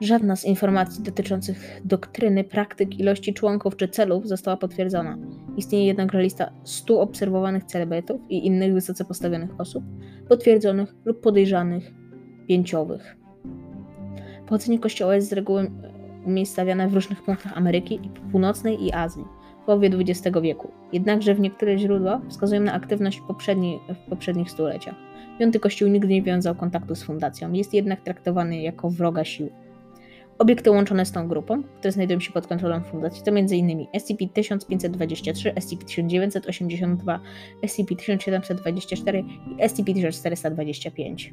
żadna 0.00 0.36
z 0.36 0.44
informacji 0.44 1.02
dotyczących 1.02 1.80
doktryny, 1.84 2.44
praktyk, 2.44 3.00
ilości 3.00 3.34
członków 3.34 3.76
czy 3.76 3.88
celów 3.88 4.28
została 4.28 4.56
potwierdzona. 4.56 5.18
Istnieje 5.56 5.86
jednakże 5.86 6.22
lista 6.22 6.52
100 6.64 7.00
obserwowanych 7.00 7.64
celebrytów 7.64 8.20
i 8.28 8.46
innych 8.46 8.72
wysoce 8.72 9.04
postawionych 9.04 9.60
osób, 9.60 9.84
potwierdzonych 10.28 10.94
lub 11.04 11.20
podejrzanych 11.20 11.94
pięciowych. 12.48 13.21
Pochodzenie 14.52 14.78
kościoła 14.78 15.14
jest 15.14 15.28
z 15.28 15.32
reguły 15.32 15.70
umiejscowione 16.26 16.88
w 16.88 16.94
różnych 16.94 17.22
punktach 17.22 17.58
Ameryki 17.58 18.00
Północnej 18.32 18.84
i 18.84 18.92
Azji 18.92 19.24
w 19.62 19.66
połowie 19.66 19.90
XX 19.98 20.38
wieku. 20.42 20.70
Jednakże 20.92 21.34
w 21.34 21.40
niektóre 21.40 21.78
źródła 21.78 22.20
wskazują 22.28 22.60
na 22.60 22.72
aktywność 22.72 23.20
poprzedni, 23.20 23.80
w 23.88 24.10
poprzednich 24.10 24.50
stuleciach. 24.50 24.94
Piąty 25.38 25.60
Kościół 25.60 25.88
nigdy 25.88 26.08
nie 26.08 26.22
wiązał 26.22 26.54
kontaktu 26.54 26.94
z 26.94 27.02
fundacją, 27.02 27.52
jest 27.52 27.74
jednak 27.74 28.00
traktowany 28.00 28.62
jako 28.62 28.90
wroga 28.90 29.24
sił. 29.24 29.50
Obiekty 30.38 30.70
łączone 30.70 31.06
z 31.06 31.12
tą 31.12 31.28
grupą, 31.28 31.62
które 31.62 31.92
znajdują 31.92 32.20
się 32.20 32.32
pod 32.32 32.46
kontrolą 32.46 32.80
fundacji, 32.80 33.22
to 33.24 33.30
m.in. 33.30 33.86
SCP-1523, 33.94 35.54
SCP-1982, 35.54 37.18
SCP-1724 37.62 39.24
i 39.46 39.56
SCP-1425. 39.62 41.32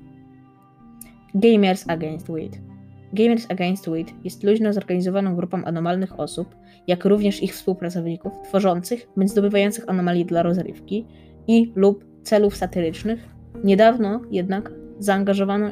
Gamers 1.34 1.90
Against 1.90 2.28
Weed 2.32 2.79
Gamers 3.14 3.52
Against 3.52 3.90
Weed 3.90 4.14
jest 4.24 4.44
luźno 4.44 4.74
zorganizowaną 4.74 5.36
grupą 5.36 5.64
anomalnych 5.64 6.20
osób, 6.20 6.56
jak 6.88 7.06
również 7.06 7.44
ich 7.44 7.54
współpracowników, 7.54 8.34
tworzących 8.44 9.08
bądź 9.18 9.32
zdobywających 9.32 9.90
anomalii 9.90 10.26
dla 10.26 10.44
rozrywki 10.44 11.06
i 11.48 11.72
lub 11.76 12.06
celów 12.24 12.56
satyrycznych. 12.56 13.30
Niedawno 13.64 14.22
jednak 14.32 14.72
zaangażowano 15.00 15.72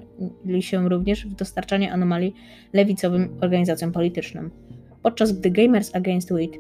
się 0.60 0.90
również 0.90 1.28
w 1.28 1.36
dostarczanie 1.36 1.94
anomalii 1.94 2.34
lewicowym 2.74 3.38
organizacjom 3.42 3.92
politycznym. 3.92 4.52
Podczas 5.04 5.32
gdy 5.32 5.52
Gamers 5.52 5.96
Against 5.96 6.34
Weed 6.34 6.52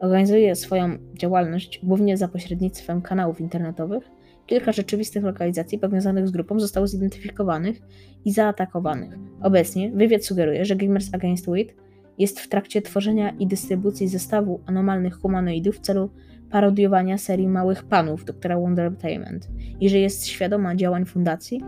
organizuje 0.00 0.56
swoją 0.56 0.98
działalność 1.14 1.80
głównie 1.82 2.16
za 2.16 2.28
pośrednictwem 2.28 3.02
kanałów 3.02 3.40
internetowych, 3.40 4.10
Kilka 4.46 4.72
rzeczywistych 4.72 5.24
lokalizacji 5.24 5.78
powiązanych 5.78 6.28
z 6.28 6.30
grupą 6.30 6.60
zostało 6.60 6.86
zidentyfikowanych 6.86 7.80
i 8.24 8.32
zaatakowanych. 8.32 9.14
Obecnie 9.42 9.90
wywiad 9.90 10.24
sugeruje, 10.24 10.64
że 10.64 10.76
Gamers 10.76 11.14
Against 11.14 11.48
Weed 11.48 11.74
jest 12.18 12.40
w 12.40 12.48
trakcie 12.48 12.82
tworzenia 12.82 13.30
i 13.30 13.46
dystrybucji 13.46 14.08
zestawu 14.08 14.60
anomalnych 14.66 15.14
humanoidów 15.14 15.76
w 15.76 15.80
celu 15.80 16.10
parodiowania 16.50 17.18
serii 17.18 17.48
Małych 17.48 17.84
Panów 17.84 18.24
doktora 18.24 18.58
Wondertainment 18.58 19.48
i 19.80 19.88
że 19.88 19.98
jest 19.98 20.26
świadoma 20.26 20.76
działań 20.76 21.04
fundacji, 21.04 21.60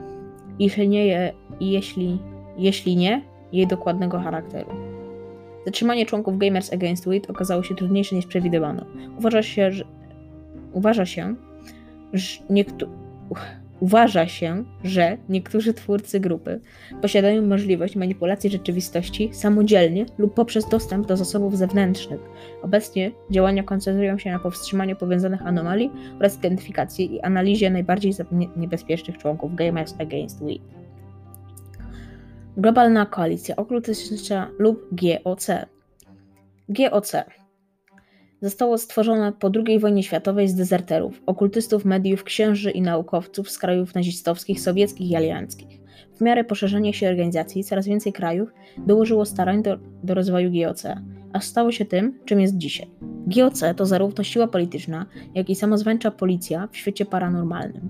jeśli 0.59 0.89
nie, 0.89 1.07
je, 1.07 1.33
jeśli, 1.61 2.19
jeśli 2.59 2.97
nie 2.97 3.23
jej 3.53 3.67
dokładnego 3.67 4.19
charakteru. 4.19 4.71
Zatrzymanie 5.67 6.07
członków 6.07 6.39
Gamers 6.39 6.73
Against 6.73 7.07
Weed 7.07 7.31
okazało 7.31 7.63
się 7.63 7.75
trudniejsze 7.75 8.17
niż 8.17 8.27
przewidywano. 8.27 8.87
Uważa 9.19 9.43
się, 9.43 9.73
że, 9.73 9.85
uważa 10.73 11.07
się, 11.07 11.35
Uważa 13.81 14.27
się, 14.27 14.65
że 14.85 15.19
niektórzy 15.29 15.75
twórcy 15.75 16.21
grupy 16.21 16.61
posiadają 17.03 17.43
możliwość 17.43 17.97
manipulacji 17.97 18.51
rzeczywistości 18.51 19.31
samodzielnie 19.33 20.07
lub 20.19 20.35
poprzez 20.35 20.69
dostęp 20.69 21.07
do 21.07 21.17
zasobów 21.17 21.57
zewnętrznych. 21.57 22.21
Obecnie 22.63 23.11
działania 23.31 23.63
koncentrują 23.63 24.19
się 24.19 24.31
na 24.31 24.39
powstrzymaniu 24.39 24.97
powiązanych 24.97 25.47
anomalii 25.47 25.91
oraz 26.19 26.37
identyfikacji 26.39 27.15
i 27.15 27.21
analizie 27.21 27.71
najbardziej 27.71 28.13
niebezpiecznych 28.57 29.19
członków 29.19 29.55
Gamers 29.55 29.95
Against 29.99 30.45
We. 30.45 30.53
Globalna 32.57 33.07
Koalicja 33.07 33.57
Okultystyczna 33.57 34.51
lub 34.59 34.89
GOC. 34.93 35.47
GOC 36.69 37.13
Zostało 38.43 38.79
stworzone 38.79 39.33
po 39.33 39.51
II 39.67 39.79
wojnie 39.79 40.03
światowej 40.03 40.49
z 40.49 40.55
dezerterów, 40.55 41.23
okultystów, 41.27 41.85
mediów, 41.85 42.25
księży 42.25 42.71
i 42.71 42.83
naukowców 42.83 43.51
z 43.51 43.59
krajów 43.59 43.95
nazistowskich, 43.95 44.61
sowieckich 44.61 45.11
i 45.11 45.17
alianckich. 45.17 45.81
W 46.17 46.21
miarę 46.21 46.45
poszerzenia 46.45 46.93
się 46.93 47.09
organizacji 47.09 47.65
coraz 47.65 47.87
więcej 47.87 48.13
krajów 48.13 48.49
dołożyło 48.87 49.25
starań 49.25 49.63
do, 49.63 49.79
do 50.05 50.15
rozwoju 50.15 50.51
GOC, 50.53 50.87
a 51.33 51.41
stało 51.41 51.73
się 51.73 51.85
tym, 51.85 52.19
czym 52.25 52.41
jest 52.41 52.57
dzisiaj. 52.57 52.91
GOC 53.27 53.63
to 53.77 53.87
zarówno 53.87 54.25
siła 54.25 54.49
polityczna, 54.49 55.07
jak 55.35 55.51
i 55.51 55.55
samozwańcza 55.55 56.11
policja 56.11 56.69
w 56.73 56.77
świecie 56.77 57.07
paranormalnym. 57.07 57.89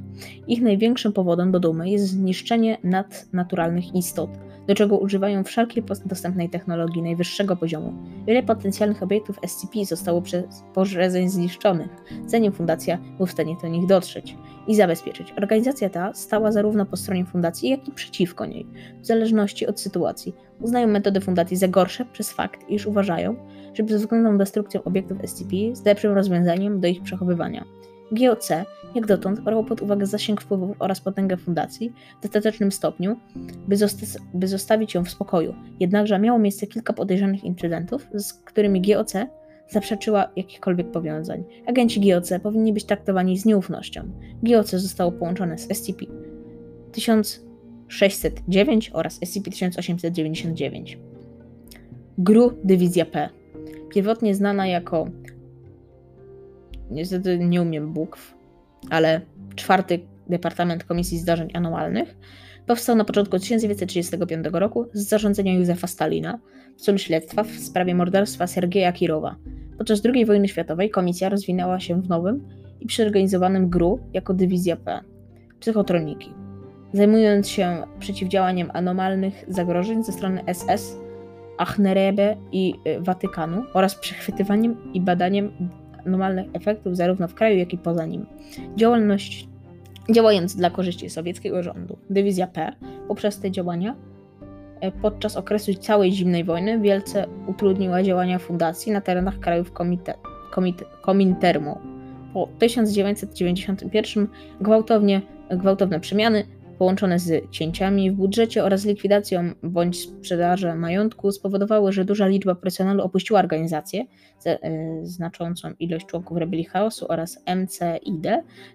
Ich 0.49 0.63
największym 0.63 1.13
powodem 1.13 1.53
do 1.53 1.61
dumy 1.61 1.91
jest 1.91 2.07
zniszczenie 2.07 2.79
nadnaturalnych 2.85 3.95
istot, 3.95 4.31
do 4.69 4.75
czego 4.75 4.99
używają 4.99 5.45
wszelkiej 5.45 5.83
dostępnej 6.07 6.51
technologii 6.51 7.03
najwyższego 7.03 7.57
poziomu. 7.57 7.93
Wiele 8.27 8.43
potencjalnych 8.43 9.03
obiektów 9.03 9.41
SCP 9.47 9.85
zostało 9.85 10.23
przez 10.23 10.45
pożrezeń 10.75 11.29
zniszczonych, 11.29 11.89
zanim 12.27 12.53
fundacja 12.53 12.99
był 13.17 13.27
w 13.27 13.31
stanie 13.31 13.57
do 13.63 13.69
nich 13.69 13.87
dotrzeć 13.87 14.37
i 14.67 14.75
zabezpieczyć. 14.75 15.33
Organizacja 15.33 15.91
ta 15.91 16.15
stała 16.15 16.53
zarówno 16.53 16.87
po 16.87 16.97
stronie 16.97 17.25
fundacji, 17.25 17.71
jak 17.71 17.89
i 17.89 17.93
przeciwko 17.93 18.47
niej, 18.47 18.67
w 19.01 19.07
zależności 19.07 19.67
od 19.67 19.81
sytuacji. 19.81 20.35
Uznają 20.61 20.87
metody 20.87 21.21
fundacji 21.21 21.57
za 21.57 21.69
gorsze 21.69 22.05
przez 22.05 22.33
fakt, 22.33 22.69
iż 22.69 22.87
uważają, 22.87 23.37
że 23.75 23.83
bezwzględną 23.83 24.39
destrukcją 24.39 24.85
obiektów 24.85 25.19
SCP 25.27 25.57
jest 25.57 25.87
lepszym 25.87 26.13
rozwiązaniem 26.13 26.81
do 26.81 26.89
ich 26.89 27.03
przechowywania. 27.03 27.65
GOC, 28.13 28.49
jak 28.95 29.07
dotąd, 29.07 29.41
brało 29.41 29.65
pod 29.65 29.83
uwagę 29.83 30.07
zasięg 30.07 30.41
wpływów 30.41 30.77
oraz 30.79 31.01
potęgę 31.01 31.37
fundacji 31.37 31.93
w 32.19 32.23
dostatecznym 32.23 32.73
stopniu, 32.73 33.17
by, 33.69 33.77
zosta 33.77 34.07
by 34.35 34.49
zostawić 34.49 34.95
ją 34.95 35.05
w 35.05 35.11
spokoju. 35.11 35.55
Jednakże 35.81 36.19
miało 36.19 36.39
miejsce 36.39 36.67
kilka 36.67 36.93
podejrzanych 36.93 37.45
incydentów, 37.45 38.07
z 38.15 38.33
którymi 38.33 38.83
GOC 38.83 39.13
zaprzeczyła 39.71 40.29
jakichkolwiek 40.37 40.91
powiązań. 40.91 41.45
Agenci 41.67 42.01
GOC 42.01 42.33
powinni 42.43 42.73
być 42.73 42.85
traktowani 42.85 43.39
z 43.39 43.45
nieufnością. 43.45 44.03
GOC 44.43 44.71
zostało 44.71 45.13
połączone 45.13 45.59
z 45.59 45.69
SCP 45.77 46.05
1609 47.89 48.91
oraz 48.93 49.21
SCP-1899. 49.21 50.97
GRU 52.19 52.53
Dywizja 52.65 53.05
P. 53.05 53.29
Pierwotnie 53.95 54.35
znana 54.35 54.67
jako 54.67 55.11
niestety 56.91 57.39
nie 57.39 57.63
umiem 57.63 57.93
bukw, 57.93 58.35
ale 58.91 59.21
czwarty 59.57 60.01
Departament 60.29 60.85
Komisji 60.85 61.19
Zdarzeń 61.19 61.51
Anualnych, 61.55 62.17
powstał 62.67 62.97
na 62.97 63.05
początku 63.05 63.39
1935 63.39 64.47
roku 64.53 64.87
z 64.93 65.09
zarządzenia 65.09 65.55
Józefa 65.55 65.87
Stalina 65.87 66.39
w 66.77 66.81
celu 66.81 66.99
śledztwa 66.99 67.43
w 67.43 67.51
sprawie 67.51 67.95
morderstwa 67.95 68.47
Sergeja 68.47 68.93
Kirowa. 68.93 69.37
Podczas 69.79 70.03
II 70.15 70.27
wojny 70.27 70.49
światowej 70.49 70.91
komisja 70.91 71.29
rozwinęła 71.29 71.81
się 71.81 72.03
w 72.03 72.09
nowym 72.09 72.49
i 72.81 72.87
przeorganizowanym 72.87 73.71
GRU 73.71 74.01
jako 74.13 74.35
dywizja 74.35 74.77
P 74.77 75.01
psychotroniki, 75.61 76.35
zajmując 76.93 77.49
się 77.49 77.83
przeciwdziałaniem 77.99 78.71
anomalnych 78.75 79.45
zagrożeń 79.49 80.05
ze 80.05 80.13
strony 80.13 80.43
SS, 80.55 80.97
Achnerebe 81.59 82.37
i 82.53 82.75
y, 82.87 83.01
Watykanu 83.01 83.65
oraz 83.75 83.95
przechwytywaniem 83.95 84.93
i 84.95 85.01
badaniem 85.01 85.51
anomalnych 86.07 86.47
efektów 86.53 86.97
zarówno 86.97 87.29
w 87.29 87.35
kraju, 87.35 87.59
jak 87.59 87.73
i 87.73 87.79
poza 87.79 88.07
nim. 88.07 88.27
Działalność 88.77 89.49
działając 90.11 90.57
dla 90.57 90.71
korzyści 90.71 91.11
sowieckiego 91.11 91.63
rządu. 91.63 91.99
Dywizja 92.11 92.47
P 92.47 92.73
poprzez 93.09 93.41
te 93.41 93.51
działania 93.51 93.95
e, 94.81 94.93
podczas 94.93 95.37
okresu 95.37 95.75
całej 95.75 96.13
zimnej 96.13 96.45
wojny 96.45 96.81
wielce 96.81 97.27
utrudniła 97.47 98.03
działania 98.03 98.39
fundacji 98.39 98.93
na 98.93 99.01
terenach 99.01 99.39
krajów 99.39 99.73
komite, 99.73 100.15
komite, 100.51 100.85
Komintermu. 101.03 101.79
Po 102.35 102.49
1991 102.59 104.29
gwałtownie, 104.61 105.23
gwałtowne 105.51 106.01
przemiany 106.01 106.45
połączone 106.79 107.19
z 107.19 107.51
cięciami 107.51 108.11
w 108.11 108.15
budżecie 108.15 108.65
oraz 108.65 108.85
likwidacją 108.85 109.53
bądź 109.63 110.01
sprzedażą 110.01 110.77
majątku 110.77 111.33
spowodowały, 111.33 111.93
że 111.93 112.05
duża 112.05 112.27
liczba 112.27 112.55
personelu 112.55 113.03
opuściła 113.03 113.41
organizację, 113.41 114.05
y, 114.47 114.59
znaczącą 115.03 115.71
ilość 115.79 116.07
członków 116.07 116.37
rebelii 116.37 116.65
chaosu 116.65 117.07
oraz 117.09 117.43
MCID 117.47 118.27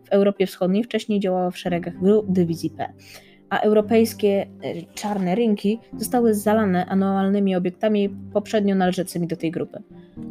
w 0.04 0.10
Europie 0.10 0.48
Wschodniej 0.48 0.84
wcześniej 0.84 1.20
działała 1.20 1.52
w 1.52 1.58
szeregach 1.58 1.94
dywizji 2.28 2.70
P, 2.70 2.94
a 3.50 3.60
europejskie 3.60 4.48
y, 4.66 4.86
czarne 4.94 5.36
rynki 5.36 5.80
zostały 5.98 6.34
zalane 6.34 6.86
anualnymi 6.86 7.56
obiektami 7.56 8.10
poprzednio 8.10 8.76
należącymi 8.76 9.28
do 9.28 9.36
tej 9.36 9.52
grupy. 9.52 9.80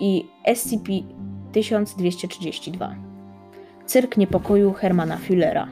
i 0.00 0.26
SCP-1232. 0.48 2.94
Cyrk 3.86 4.16
Niepokoju 4.16 4.72
Hermana 4.72 5.18
Füllera. 5.28 5.66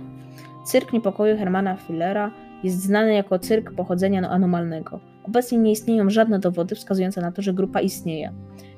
Cyrk 0.65 0.93
Niepokoju 0.93 1.37
Hermana 1.37 1.77
Füllera 1.77 2.31
jest 2.65 2.83
znany 2.83 3.15
jako 3.15 3.39
cyrk 3.39 3.73
pochodzenia 3.73 4.29
anomalnego. 4.29 5.01
Obecnie 5.25 5.59
nie 5.59 5.73
istnieją 5.73 6.11
żadne 6.11 6.39
dowody 6.39 6.75
wskazujące 6.75 7.21
na 7.21 7.33
to, 7.33 7.43
że 7.43 7.55
grupa 7.55 7.81
istnieje. 7.81 8.33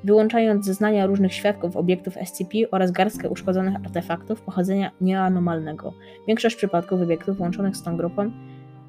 Wyłączając 0.04 0.64
zeznania 0.64 1.06
różnych 1.06 1.32
świadków 1.32 1.76
obiektów 1.76 2.14
SCP 2.24 2.58
oraz 2.70 2.90
garstkę 2.90 3.30
uszkodzonych 3.30 3.76
artefaktów 3.76 4.42
pochodzenia 4.42 4.90
nieanomalnego, 5.00 5.92
większość 6.26 6.56
przypadków 6.56 7.00
obiektów 7.00 7.40
łączonych 7.40 7.76
z 7.76 7.82
tą 7.82 7.96
grupą 7.96 8.30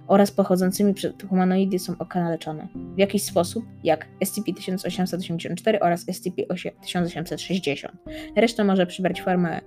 oraz 0.08 0.32
pochodzącymi 0.32 0.94
przed 0.94 1.24
humanoidy 1.24 1.80
są 1.80 1.94
okaleczone 2.00 2.68
w 2.96 3.00
jakiś 3.00 3.24
sposób, 3.24 3.66
jak 3.84 4.08
SCP-1884 4.24 5.78
oraz 5.82 6.06
SCP-1860. 6.06 7.88
Reszta 8.36 8.64
może 8.64 8.86
przybrać 8.86 9.22
formę 9.22 9.62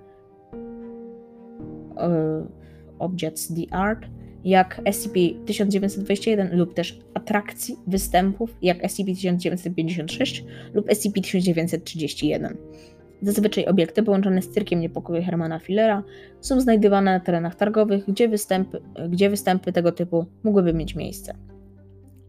uh, 1.95 2.01
Objects 2.99 3.53
the 3.53 3.73
Art, 3.73 4.05
jak 4.43 4.81
SCP-1921 4.83 6.53
lub 6.53 6.73
też 6.73 6.99
atrakcji, 7.13 7.75
występów, 7.87 8.57
jak 8.61 8.83
SCP-1956 8.83 10.43
lub 10.73 10.87
SCP-1931. 10.87 12.55
Zazwyczaj 13.21 13.65
obiekty 13.65 14.03
połączone 14.03 14.41
z 14.41 14.49
cyrkiem 14.49 14.79
niepokoju 14.79 15.23
Hermana 15.23 15.59
Fillera 15.59 16.03
są 16.41 16.61
znajdywane 16.61 17.11
na 17.13 17.19
terenach 17.19 17.55
targowych, 17.55 18.05
gdzie 18.07 18.29
występy, 18.29 18.81
gdzie 19.09 19.29
występy 19.29 19.71
tego 19.71 19.91
typu 19.91 20.25
mogłyby 20.43 20.73
mieć 20.73 20.95
miejsce. 20.95 21.33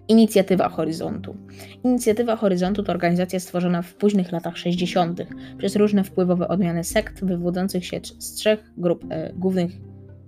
Inicjatywa 0.09 0.69
Horyzontu. 0.69 1.37
Inicjatywa 1.85 2.37
Horyzontu 2.37 2.83
to 2.83 2.93
organizacja 2.93 3.41
stworzona 3.41 3.83
w 3.83 3.95
późnych 3.95 4.33
latach 4.33 4.57
60. 4.57 5.21
przez 5.59 5.77
różne 5.77 6.05
wpływowe 6.05 6.49
odmiany 6.49 6.85
sekt 6.85 7.25
wywodzących 7.25 7.87
się 7.87 8.01
z 8.19 8.35
trzech 8.35 8.73
grup 8.77 9.05
e, 9.11 9.33
głównych 9.33 9.73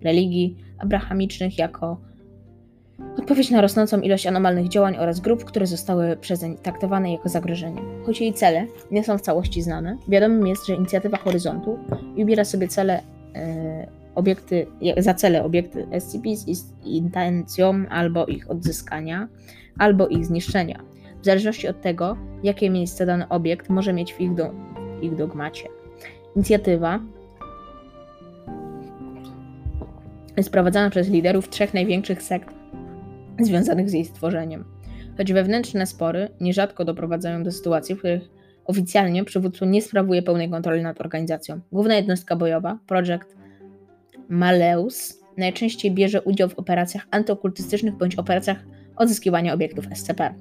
religii 0.03 0.57
abrahamicznych 0.79 1.59
jako 1.59 2.01
Odpowiedź 3.19 3.51
na 3.51 3.61
rosnącą 3.61 4.01
ilość 4.01 4.27
anomalnych 4.27 4.69
działań 4.69 4.97
oraz 4.97 5.21
grup, 5.21 5.45
które 5.45 5.67
zostały 5.67 6.17
przezeń 6.17 6.57
traktowane 6.57 7.13
jako 7.13 7.29
zagrożenie. 7.29 7.83
Choć 8.07 8.21
jej 8.21 8.35
cele 8.35 8.67
nie 8.91 9.05
są 9.05 9.19
w 9.19 9.21
całości 9.21 9.63
znane, 9.63 9.97
wiadomym 10.09 10.47
jest, 10.47 10.67
że 10.67 10.75
inicjatywa 10.75 11.17
Horyzontu 11.17 11.79
wybiera 12.17 12.45
sobie 12.45 12.69
cele, 12.69 13.03
e, 13.35 13.87
obiekty, 14.15 14.67
za 14.97 15.15
cele 15.15 15.45
obiekty 15.45 15.87
SCP 16.01 16.37
z 16.37 16.65
intencją 16.85 17.85
albo 17.91 18.27
ich 18.27 18.51
odzyskania, 18.51 19.29
albo 19.79 20.09
ich 20.09 20.27
zniszczenia, 20.27 20.83
w 21.23 21.25
zależności 21.25 21.69
od 21.69 21.81
tego, 21.81 22.17
jakie 22.43 22.71
miejsce 22.71 23.07
dany 23.07 23.29
obiekt 23.29 23.69
może 23.69 23.93
mieć 23.93 24.15
w 24.15 24.21
ich, 24.21 24.35
do, 24.35 24.51
w 25.01 25.03
ich 25.03 25.17
dogmacie. 25.17 25.69
Inicjatywa 26.37 27.01
jest 30.37 30.51
prowadzona 30.51 30.91
przez 30.91 31.09
liderów 31.09 31.49
trzech 31.49 31.75
największych 31.75 32.23
sekt 32.23 32.64
związanych 33.43 33.91
z 33.91 33.93
jej 33.93 34.05
stworzeniem. 34.05 34.65
Choć 35.17 35.33
wewnętrzne 35.33 35.87
spory 35.87 36.29
nierzadko 36.41 36.85
doprowadzają 36.85 37.43
do 37.43 37.53
sytuacji, 37.53 37.95
w 37.95 37.99
których 37.99 38.31
oficjalnie 38.65 39.25
przywódca 39.25 39.67
nie 39.67 39.83
sprawuje 39.83 40.23
pełnej 40.23 40.51
kontroli 40.51 40.83
nad 40.83 41.01
organizacją. 41.01 41.61
Główna 41.73 41.95
jednostka 41.95 42.37
bojowa, 42.37 42.79
Project 42.87 43.37
Maleus, 44.29 45.21
najczęściej 45.37 45.93
bierze 45.93 46.23
udział 46.23 46.49
w 46.49 46.59
operacjach 46.59 47.07
antyokultystycznych 47.11 47.95
bądź 47.95 48.17
operacjach 48.17 48.65
odzyskiwania 48.97 49.55
obiektów 49.55 49.87
SCP. 49.95 50.35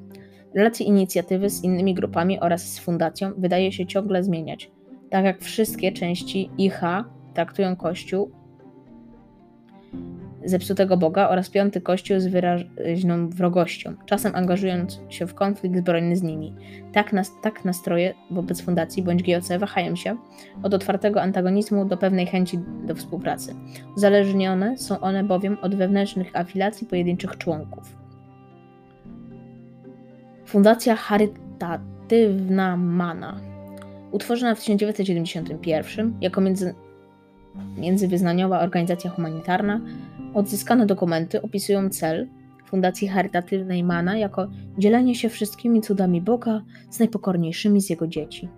Relacje 0.55 0.85
inicjatywy 0.85 1.49
z 1.49 1.63
innymi 1.63 1.93
grupami 1.93 2.39
oraz 2.39 2.61
z 2.61 2.79
fundacją 2.79 3.31
wydaje 3.37 3.71
się 3.71 3.85
ciągle 3.85 4.23
zmieniać, 4.23 4.71
tak 5.09 5.25
jak 5.25 5.41
wszystkie 5.41 5.91
części 5.91 6.49
IH 6.57 6.81
traktują 7.33 7.75
Kościół 7.75 8.31
zepsutego 10.45 10.97
Boga 10.97 11.29
oraz 11.29 11.49
piąty 11.49 11.81
kościół 11.81 12.19
z 12.19 12.27
wyraźną 12.27 13.29
wrogością, 13.29 13.93
czasem 14.05 14.35
angażując 14.35 14.99
się 15.09 15.27
w 15.27 15.33
konflikt 15.33 15.77
zbrojny 15.77 16.15
z 16.15 16.23
nimi. 16.23 16.55
Tak, 16.93 17.13
nas, 17.13 17.31
tak 17.41 17.65
nastroje 17.65 18.13
wobec 18.31 18.61
fundacji 18.61 19.03
bądź 19.03 19.23
GOC 19.23 19.49
wahają 19.59 19.95
się 19.95 20.17
od 20.63 20.73
otwartego 20.73 21.21
antagonizmu 21.21 21.85
do 21.85 21.97
pewnej 21.97 22.25
chęci 22.25 22.59
do 22.85 22.95
współpracy. 22.95 23.55
Uzależnione 23.97 24.77
są 24.77 24.99
one 24.99 25.23
bowiem 25.23 25.57
od 25.61 25.75
wewnętrznych 25.75 26.35
afilacji 26.35 26.87
pojedynczych 26.87 27.37
członków. 27.37 27.97
Fundacja 30.45 30.95
Charytatywna 30.95 32.77
Mana 32.77 33.53
utworzona 34.13 34.55
w 34.55 34.59
1971 34.59 36.13
jako 36.21 36.41
między, 36.41 36.75
międzywyznaniowa 37.77 38.59
organizacja 38.59 39.09
humanitarna, 39.09 39.81
Odzyskane 40.33 40.85
dokumenty 40.85 41.41
opisują 41.41 41.89
cel 41.89 42.27
Fundacji 42.65 43.07
Charytatywnej 43.07 43.83
Mana 43.83 44.17
jako 44.17 44.47
dzielenie 44.77 45.15
się 45.15 45.29
wszystkimi 45.29 45.81
cudami 45.81 46.21
Boga 46.21 46.61
z 46.89 46.99
najpokorniejszymi 46.99 47.81
z 47.81 47.89
jego 47.89 48.07
dzieci. 48.07 48.49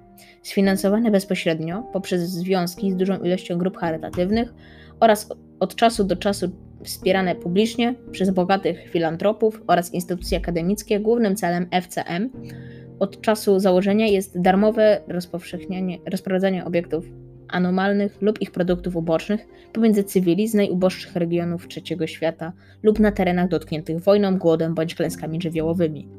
Sfinansowane 0.44 1.12
bezpośrednio 1.12 1.84
poprzez 1.94 2.30
związki 2.30 2.92
z 2.92 2.96
dużą 2.96 3.20
ilością 3.20 3.58
grup 3.58 3.78
charytatywnych 3.78 4.54
oraz 5.00 5.30
od 5.60 5.76
czasu 5.76 6.04
do 6.04 6.16
czasu 6.16 6.52
wspierane 6.84 7.36
publicznie 7.36 7.96
przez 8.12 8.30
bogatych 8.30 8.90
filantropów 8.90 9.62
oraz 9.68 9.94
instytucje 9.94 10.38
akademickie, 10.38 11.00
głównym 11.00 11.36
celem 11.36 11.68
FCM 11.82 12.30
od 13.00 13.22
czasu 13.22 13.60
założenia 13.60 14.08
jest 14.08 14.42
darmowe 14.42 15.02
rozpowszechnianie, 15.08 15.98
rozprowadzanie 16.12 16.66
obiektów 16.66 17.06
anomalnych 17.48 18.22
lub 18.22 18.42
ich 18.42 18.52
produktów 18.52 18.96
ubocznych 18.96 19.48
pomiędzy 19.74 20.04
cywili 20.04 20.48
z 20.48 20.54
najuboższych 20.54 21.16
regionów 21.16 21.68
trzeciego 21.68 22.08
świata 22.08 22.54
lub 22.84 23.00
na 23.00 23.12
terenach 23.12 23.50
dotkniętych 23.50 24.00
wojną, 24.00 24.38
głodem 24.38 24.76
bądź 24.76 24.96
klęskami 24.96 25.42
żywiołowymi. 25.42 26.10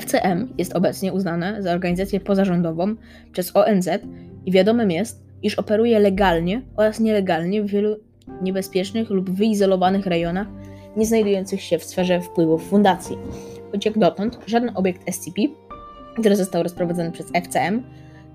FCM 0.00 0.48
jest 0.58 0.76
obecnie 0.76 1.12
uznane 1.12 1.62
za 1.62 1.72
organizację 1.72 2.20
pozarządową 2.20 2.94
przez 3.32 3.56
ONZ 3.56 3.88
i 4.46 4.52
wiadomym 4.52 4.90
jest, 4.90 5.22
iż 5.42 5.54
operuje 5.54 5.98
legalnie 5.98 6.62
oraz 6.76 7.00
nielegalnie 7.00 7.62
w 7.62 7.66
wielu 7.66 7.96
niebezpiecznych 8.42 9.10
lub 9.10 9.30
wyizolowanych 9.30 10.06
rejonach 10.06 10.46
nie 10.96 11.06
znajdujących 11.06 11.62
się 11.62 11.78
w 11.78 11.84
sferze 11.84 12.20
wpływów 12.20 12.68
fundacji. 12.68 13.16
Choć 13.72 13.86
jak 13.86 13.98
dotąd 13.98 14.38
żaden 14.46 14.70
obiekt 14.74 15.14
SCP 15.14 15.42
który 16.20 16.36
został 16.36 16.62
rozprowadzony 16.62 17.12
przez 17.12 17.26
FCM, 17.26 17.82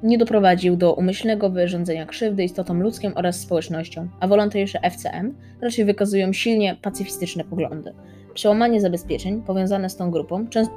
nie 0.03 0.17
doprowadził 0.17 0.75
do 0.75 0.93
umyślnego 0.93 1.49
wyrządzenia 1.49 2.05
krzywdy 2.05 2.43
istotom 2.43 2.81
ludzkim 2.81 3.11
oraz 3.15 3.39
społecznością, 3.39 4.07
a 4.19 4.27
wolontariusze 4.27 4.79
FCM 4.91 5.35
raczej 5.61 5.85
wykazują 5.85 6.33
silnie 6.33 6.75
pacyfistyczne 6.81 7.43
poglądy. 7.43 7.93
Przełamanie 8.33 8.81
zabezpieczeń 8.81 9.41
powiązane 9.41 9.89
z 9.89 9.95
tą 9.95 10.11
grupą 10.11 10.47
często 10.47 10.73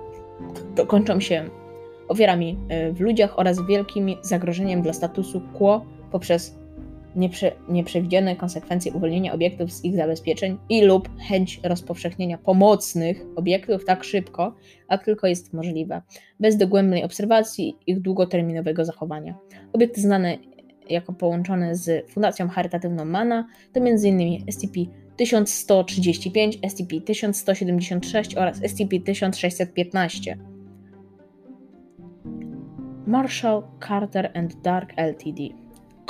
kończą 0.86 1.20
się 1.20 1.44
ofiarami 2.08 2.58
e, 2.68 2.92
w 2.92 3.00
ludziach 3.00 3.38
oraz 3.38 3.66
wielkim 3.66 4.16
zagrożeniem 4.22 4.82
dla 4.82 4.92
statusu 4.92 5.42
quo 5.58 5.84
poprzez 6.10 6.59
nieprze, 7.16 7.52
nieprzewidziane 7.68 8.36
konsekwencje 8.36 8.92
uwolnienia 8.92 9.32
obiektów 9.32 9.72
z 9.72 9.84
ich 9.84 9.96
zabezpieczeń 9.96 10.58
i 10.68 10.82
lub 10.82 11.08
chęć 11.18 11.60
rozpowszechnienia 11.62 12.38
pomocnych 12.38 13.22
obiektów 13.36 13.84
tak 13.84 14.04
szybko, 14.04 14.54
jak 14.90 15.04
tylko 15.04 15.26
jest 15.26 15.52
możliwe, 15.52 16.02
bez 16.40 16.56
dogłębnej 16.56 17.04
obserwacji 17.04 17.76
ich 17.86 18.00
długoterminowego 18.00 18.84
zachowania. 18.84 19.34
Obiekty 19.72 20.00
znane 20.00 20.38
jako 20.90 21.12
połączone 21.12 21.74
z 21.74 22.10
Fundacją 22.10 22.48
Charytatywną 22.48 23.04
MANA 23.04 23.46
to 23.72 23.80
m.in. 23.80 24.46
SCP-1135, 24.46 26.58
SCP-1176 26.62 28.38
oraz 28.38 28.60
SCP-1615. 28.60 30.36
Marshall 33.06 33.62
Carter 33.88 34.30
and 34.34 34.62
Dark 34.62 34.92
Ltd. 34.96 35.59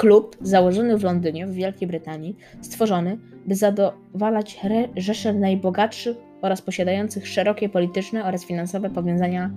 Klub 0.01 0.37
założony 0.41 0.99
w 0.99 1.05
Londynie, 1.05 1.47
w 1.47 1.53
Wielkiej 1.55 1.89
Brytanii, 1.89 2.37
stworzony, 2.61 3.19
by 3.47 3.55
zadowalać 3.55 4.61
rzesze 4.97 5.33
najbogatszych 5.33 6.17
oraz 6.43 6.63
posiadających 6.63 7.29
szerokie 7.29 7.69
polityczne 7.69 8.25
oraz 8.25 8.45
finansowe 8.45 8.91
powiązania. 8.91 9.51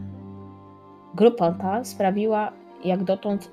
Grupa 1.15 1.51
ta 1.51 1.83
sprawiła 1.83 2.53
jak 2.85 3.03
dotąd 3.03 3.51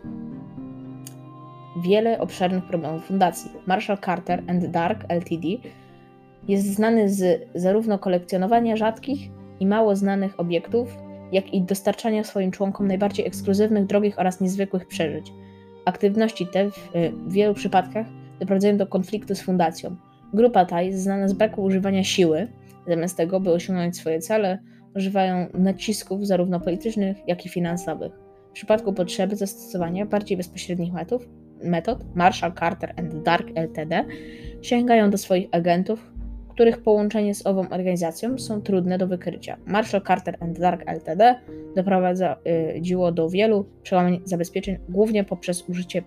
wiele 1.82 2.20
obszernych 2.20 2.64
problemów 2.64 3.04
fundacji. 3.04 3.50
Marshall 3.66 3.98
Carter 4.04 4.42
and 4.46 4.66
Dark 4.66 5.04
Ltd. 5.08 5.48
jest 6.48 6.74
znany 6.74 7.08
z 7.08 7.48
zarówno 7.54 7.98
kolekcjonowania 7.98 8.76
rzadkich 8.76 9.30
i 9.60 9.66
mało 9.66 9.96
znanych 9.96 10.40
obiektów, 10.40 10.96
jak 11.32 11.54
i 11.54 11.62
dostarczania 11.62 12.24
swoim 12.24 12.50
członkom 12.50 12.86
najbardziej 12.86 13.26
ekskluzywnych, 13.26 13.86
drogich 13.86 14.18
oraz 14.18 14.40
niezwykłych 14.40 14.86
przeżyć. 14.86 15.32
Aktywności 15.84 16.46
te 16.46 16.70
w, 16.70 16.90
w 17.12 17.32
wielu 17.32 17.54
przypadkach 17.54 18.06
doprowadzają 18.40 18.76
do 18.76 18.86
konfliktu 18.86 19.34
z 19.34 19.40
fundacją. 19.40 19.96
Grupa 20.34 20.64
ta 20.64 20.82
jest 20.82 21.02
znana 21.02 21.28
z 21.28 21.32
braku 21.32 21.62
używania 21.62 22.04
siły, 22.04 22.48
zamiast 22.88 23.16
tego, 23.16 23.40
by 23.40 23.52
osiągnąć 23.52 23.96
swoje 23.96 24.18
cele, 24.18 24.58
używają 24.96 25.46
nacisków 25.54 26.26
zarówno 26.26 26.60
politycznych, 26.60 27.16
jak 27.26 27.46
i 27.46 27.48
finansowych. 27.48 28.12
W 28.50 28.52
przypadku 28.52 28.92
potrzeby 28.92 29.36
zastosowania 29.36 30.06
bardziej 30.06 30.36
bezpośrednich 30.36 30.92
metod, 30.92 31.28
metod 31.64 32.04
Marshall 32.14 32.52
Carter 32.52 32.94
and 32.96 33.22
Dark 33.22 33.48
Ltd. 33.56 34.04
sięgają 34.62 35.10
do 35.10 35.18
swoich 35.18 35.48
agentów, 35.52 36.12
których 36.60 36.82
połączenie 36.82 37.34
z 37.34 37.46
ową 37.46 37.68
organizacją 37.68 38.38
są 38.38 38.62
trudne 38.62 38.98
do 38.98 39.06
wykrycia. 39.06 39.56
Marshall 39.66 40.02
Carter 40.02 40.36
and 40.40 40.58
Dark 40.58 40.88
Ltd. 40.88 41.40
doprowadziło 41.76 43.08
y, 43.08 43.12
do 43.12 43.28
wielu 43.30 43.66
przełamań 43.82 44.20
zabezpieczeń, 44.24 44.78
głównie 44.88 45.24
poprzez 45.24 45.68
użycie 45.68 46.02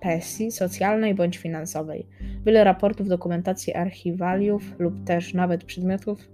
presji 0.00 0.52
socjalnej 0.52 1.14
bądź 1.14 1.38
finansowej. 1.38 2.06
Wiele 2.46 2.64
raportów, 2.64 3.08
dokumentacji, 3.08 3.74
archiwaliów 3.74 4.62
lub 4.78 5.04
też 5.04 5.34
nawet 5.34 5.64
przedmiotów 5.64 6.28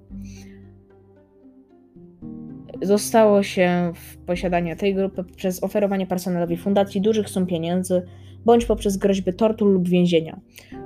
zostało 2.82 3.42
się 3.42 3.92
w 3.94 4.16
posiadanie 4.16 4.76
tej 4.76 4.94
grupy 4.94 5.24
przez 5.36 5.62
oferowanie 5.62 6.06
personelowi 6.06 6.56
fundacji 6.56 7.00
dużych 7.00 7.28
sum 7.28 7.46
pieniędzy 7.46 8.02
bądź 8.44 8.64
poprzez 8.64 8.96
groźby 8.96 9.32
tortur 9.32 9.68
lub 9.68 9.88
więzienia. 9.88 10.40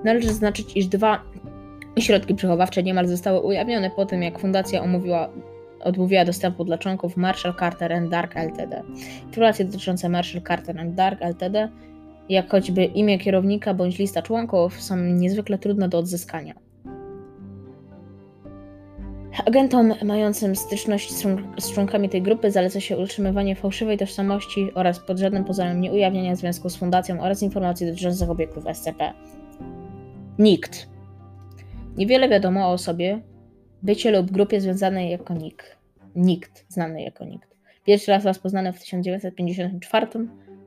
Należy 0.05 0.29
zaznaczyć, 0.29 0.77
iż 0.77 0.87
dwa 0.87 1.23
środki 2.03 2.35
przechowawcze 2.35 2.83
niemal 2.83 3.07
zostały 3.07 3.41
ujawnione 3.41 3.91
po 3.91 4.07
tym, 4.07 4.23
jak 4.23 4.39
fundacja 4.39 4.83
omówiła, 4.83 5.29
odmówiła 5.81 6.25
dostępu 6.25 6.65
dla 6.65 6.79
członków 6.79 7.17
Marshall 7.17 7.55
Carter 7.59 7.93
and 7.93 8.11
Dark 8.11 8.37
Ltd. 8.37 8.83
Informacje 9.27 9.65
dotyczące 9.65 10.09
Marshall 10.09 10.43
Carter 10.43 10.81
and 10.81 10.95
Dark 10.95 11.23
Ltd., 11.23 11.69
jak 12.29 12.51
choćby 12.51 12.85
imię 12.85 13.19
kierownika 13.19 13.75
bądź 13.75 13.99
lista 13.99 14.23
członków, 14.23 14.83
są 14.83 14.97
niezwykle 14.97 15.59
trudne 15.59 15.89
do 15.89 15.99
odzyskania. 15.99 16.55
Agentom 19.47 19.95
mającym 20.05 20.57
styczność 20.57 21.13
z 21.59 21.73
członkami 21.73 22.09
tej 22.09 22.23
grupy 22.23 22.51
zaleca 22.51 22.81
się 22.81 22.99
utrzymywanie 22.99 23.57
fałszywej 23.57 23.99
tożsamości 23.99 24.71
oraz 24.75 24.99
pod 24.99 25.19
żadnym 25.19 25.45
pozorem 25.45 25.81
nie 25.81 25.93
ujawniania 25.93 26.37
związku 26.37 26.71
z 26.71 26.77
fundacją 26.77 27.21
oraz 27.21 27.43
informacji 27.43 27.87
dotyczących 27.87 28.31
obiektów 28.31 28.65
SCP. 28.75 29.13
Nikt. 30.39 30.89
Niewiele 31.97 32.29
wiadomo 32.29 32.69
o 32.69 32.73
osobie, 32.73 33.21
bycie 33.83 34.11
lub 34.11 34.31
grupie 34.31 34.61
związanej 34.61 35.11
jako 35.11 35.35
NIK. 35.35 35.77
Nikt, 36.17 36.65
znany 36.69 37.03
jako 37.03 37.25
nikt. 37.25 37.57
Pierwszy 37.85 38.11
raz 38.11 38.25
rozpoznany 38.25 38.73
w 38.73 38.79
1954 38.79 40.07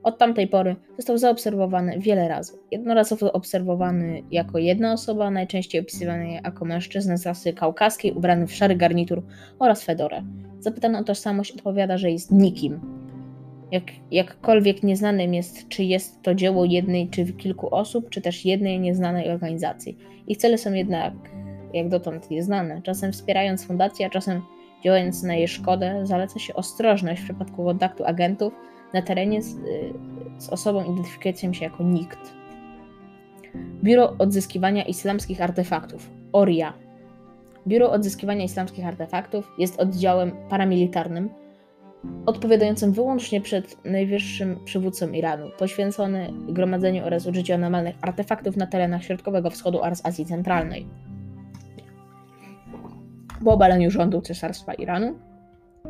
od 0.02 0.18
tamtej 0.18 0.48
pory 0.48 0.76
został 0.96 1.18
zaobserwowany 1.18 1.98
wiele 1.98 2.28
razy. 2.28 2.52
Jednorazowo 2.70 3.32
obserwowany 3.32 4.22
jako 4.30 4.58
jedna 4.58 4.92
osoba, 4.92 5.30
najczęściej 5.30 5.80
opisywany 5.80 6.32
jako 6.44 6.64
mężczyzna 6.64 7.16
z 7.16 7.26
rasy 7.26 7.52
kaukaskiej, 7.52 8.12
ubrany 8.12 8.46
w 8.46 8.54
szary 8.54 8.76
garnitur 8.76 9.22
oraz 9.58 9.84
fedorę. 9.84 10.22
Zapytany 10.60 10.98
o 10.98 11.04
tożsamość 11.04 11.52
odpowiada, 11.52 11.98
że 11.98 12.10
jest 12.10 12.30
nikim. 12.30 13.03
Jak, 13.74 13.84
jakkolwiek 14.10 14.82
nieznanym 14.82 15.34
jest, 15.34 15.68
czy 15.68 15.84
jest 15.84 16.22
to 16.22 16.34
dzieło 16.34 16.64
jednej 16.64 17.08
czy 17.08 17.32
kilku 17.32 17.74
osób, 17.74 18.10
czy 18.10 18.20
też 18.20 18.44
jednej 18.44 18.80
nieznanej 18.80 19.30
organizacji. 19.30 19.98
Ich 20.26 20.38
cele 20.38 20.58
są 20.58 20.72
jednak, 20.72 21.12
jak 21.72 21.88
dotąd, 21.88 22.30
nieznane. 22.30 22.82
Czasem 22.82 23.12
wspierając 23.12 23.66
fundację, 23.66 24.06
a 24.06 24.10
czasem 24.10 24.42
działając 24.84 25.22
na 25.22 25.34
jej 25.34 25.48
szkodę, 25.48 26.06
zaleca 26.06 26.38
się 26.38 26.54
ostrożność 26.54 27.20
w 27.20 27.24
przypadku 27.24 27.64
kontaktu 27.64 28.04
agentów 28.04 28.52
na 28.92 29.02
terenie 29.02 29.42
z, 29.42 29.56
y, 29.56 29.92
z 30.38 30.48
osobą 30.48 30.84
identyfikującą 30.84 31.52
się 31.52 31.64
jako 31.64 31.82
nikt. 31.82 32.34
Biuro 33.82 34.14
Odzyskiwania 34.18 34.84
Islamskich 34.84 35.42
Artefaktów 35.42 36.10
ORIA. 36.32 36.72
Biuro 37.66 37.92
Odzyskiwania 37.92 38.44
Islamskich 38.44 38.86
Artefaktów 38.86 39.52
jest 39.58 39.80
oddziałem 39.80 40.32
paramilitarnym 40.48 41.43
odpowiadającym 42.26 42.92
wyłącznie 42.92 43.40
przed 43.40 43.84
najwyższym 43.84 44.56
przywódcą 44.64 45.12
Iranu, 45.12 45.50
poświęcony 45.58 46.32
gromadzeniu 46.48 47.06
oraz 47.06 47.26
użyciu 47.26 47.54
anomalnych 47.54 47.96
artefaktów 48.00 48.56
na 48.56 48.66
terenach 48.66 49.04
Środkowego 49.04 49.50
Wschodu 49.50 49.82
oraz 49.82 50.06
Azji 50.06 50.26
Centralnej. 50.26 50.86
Po 53.44 53.52
obaleniu 53.52 53.90
rządu 53.90 54.20
Cesarstwa 54.20 54.74
Iranu 54.74 55.14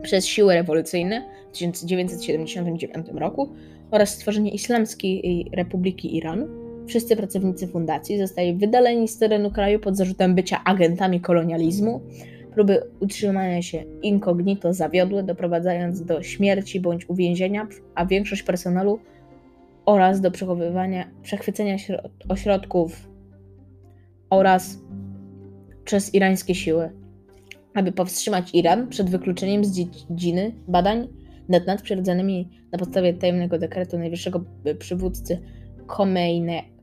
przez 0.03 0.27
siły 0.27 0.55
rewolucyjne 0.55 1.23
w 1.49 1.53
1979 1.53 3.07
roku 3.15 3.53
oraz 3.91 4.11
stworzenie 4.11 4.51
Islamskiej 4.51 5.51
Republiki 5.53 6.17
Iranu, 6.17 6.47
wszyscy 6.87 7.17
pracownicy 7.17 7.69
fundacji 7.69 8.19
zostali 8.19 8.55
wydaleni 8.55 9.09
z 9.09 9.19
terenu 9.19 9.51
kraju 9.51 9.79
pod 9.79 9.97
zarzutem 9.97 10.35
bycia 10.35 10.65
agentami 10.65 11.21
kolonializmu. 11.21 12.01
Próby 12.55 12.83
utrzymania 13.01 13.63
się 13.63 13.85
incognito 14.03 14.73
zawiodły, 14.73 15.23
doprowadzając 15.23 16.05
do 16.05 16.23
śmierci 16.23 16.81
bądź 16.81 17.09
uwięzienia, 17.09 17.67
a 17.95 18.07
większość 18.07 18.43
personelu 18.43 18.99
oraz 19.87 20.21
do 20.21 20.31
przechowywania, 20.31 21.11
przechwycenia 21.23 21.77
ośrodków 22.29 23.09
oraz 24.31 24.79
przez 25.85 26.15
irańskie 26.15 26.55
siły 26.55 26.91
aby 27.75 27.93
powstrzymać 27.93 28.55
Iran 28.55 28.89
przed 28.89 29.11
wykluczeniem 29.11 29.65
z 29.65 29.73
dziedziny 29.73 30.53
badań 30.69 31.09
nad 31.49 31.67
nadprzyrodzonymi 31.67 32.49
na 32.73 32.79
podstawie 32.79 33.15
tajemnego 33.15 33.59
dekretu 33.59 33.99
najwyższego 33.99 34.45
przywódcy 34.79 35.41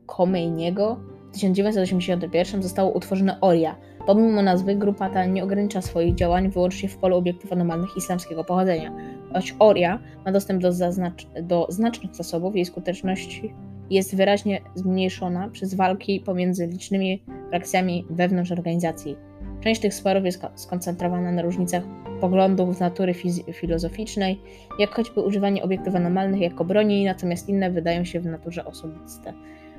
Khomeiniego 0.06 1.00
w 1.30 1.34
1981 1.34 2.62
zostało 2.62 2.92
utworzone 2.92 3.40
ORIA. 3.40 3.76
Pomimo 4.06 4.42
nazwy, 4.42 4.74
grupa 4.74 5.10
ta 5.10 5.24
nie 5.24 5.44
ogranicza 5.44 5.82
swoich 5.82 6.14
działań 6.14 6.50
wyłącznie 6.50 6.88
w 6.88 6.96
polu 6.96 7.16
obiektów 7.16 7.52
anomalnych 7.52 7.96
islamskiego 7.96 8.44
pochodzenia. 8.44 8.92
Choć 9.32 9.54
ORIA 9.58 9.98
ma 10.24 10.32
dostęp 10.32 10.62
do, 10.62 10.68
zaznacz- 10.68 11.42
do 11.42 11.66
znacznych 11.68 12.14
zasobów, 12.14 12.56
jej 12.56 12.64
skuteczność 12.64 13.42
jest 13.90 14.16
wyraźnie 14.16 14.60
zmniejszona 14.74 15.48
przez 15.48 15.74
walki 15.74 16.20
pomiędzy 16.20 16.66
licznymi 16.66 17.22
frakcjami 17.50 18.06
wewnątrz 18.10 18.52
organizacji. 18.52 19.16
Część 19.60 19.80
tych 19.80 19.94
sporów 19.94 20.24
jest 20.24 20.42
skoncentrowana 20.54 21.32
na 21.32 21.42
różnicach 21.42 21.82
poglądów 22.20 22.76
z 22.76 22.80
natury 22.80 23.14
filozoficznej, 23.52 24.40
jak 24.78 24.90
choćby 24.90 25.20
używanie 25.20 25.62
obiektów 25.62 25.94
anomalnych 25.94 26.40
jako 26.40 26.64
broni, 26.64 27.04
natomiast 27.04 27.48
inne 27.48 27.70
wydają 27.70 28.04
się 28.04 28.20
w 28.20 28.26
naturze 28.26 28.64
osobiste. 28.64 29.32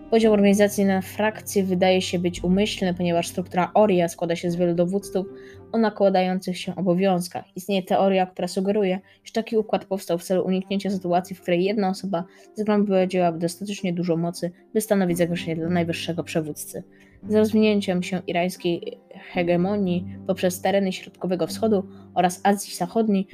Podział 0.09 0.33
organizacji 0.33 0.85
na 0.85 1.01
frakcje 1.01 1.63
wydaje 1.63 2.01
się 2.01 2.19
być 2.19 2.43
umyślny, 2.43 2.93
ponieważ 2.93 3.27
struktura 3.27 3.71
ORIA 3.73 4.07
składa 4.07 4.35
się 4.35 4.51
z 4.51 4.55
wielu 4.55 4.75
dowódców 4.75 5.27
o 5.71 5.77
nakładających 5.77 6.57
się 6.57 6.75
obowiązkach. 6.75 7.45
Istnieje 7.55 7.83
teoria, 7.83 8.25
która 8.25 8.47
sugeruje, 8.47 8.99
iż 9.25 9.31
taki 9.31 9.57
układ 9.57 9.85
powstał 9.85 10.17
w 10.17 10.23
celu 10.23 10.45
uniknięcia 10.45 10.89
sytuacji, 10.89 11.35
w 11.35 11.41
której 11.41 11.63
jedna 11.63 11.89
osoba 11.89 12.23
zgromadziłaby 12.55 13.39
dostatecznie 13.39 13.93
dużo 13.93 14.17
mocy, 14.17 14.51
by 14.73 14.81
stanowić 14.81 15.17
zagrożenie 15.17 15.55
dla 15.55 15.69
najwyższego 15.69 16.23
przywódcy. 16.23 16.83
Z 17.29 17.35
rozwinięciem 17.35 18.03
się 18.03 18.21
irańskiej 18.27 18.99
hegemonii 19.33 20.05
poprzez 20.27 20.61
tereny 20.61 20.91
Środkowego 20.91 21.47
Wschodu 21.47 21.83
oraz 22.13 22.41
Azji 22.43 22.75
Zachodniej, 22.75 23.27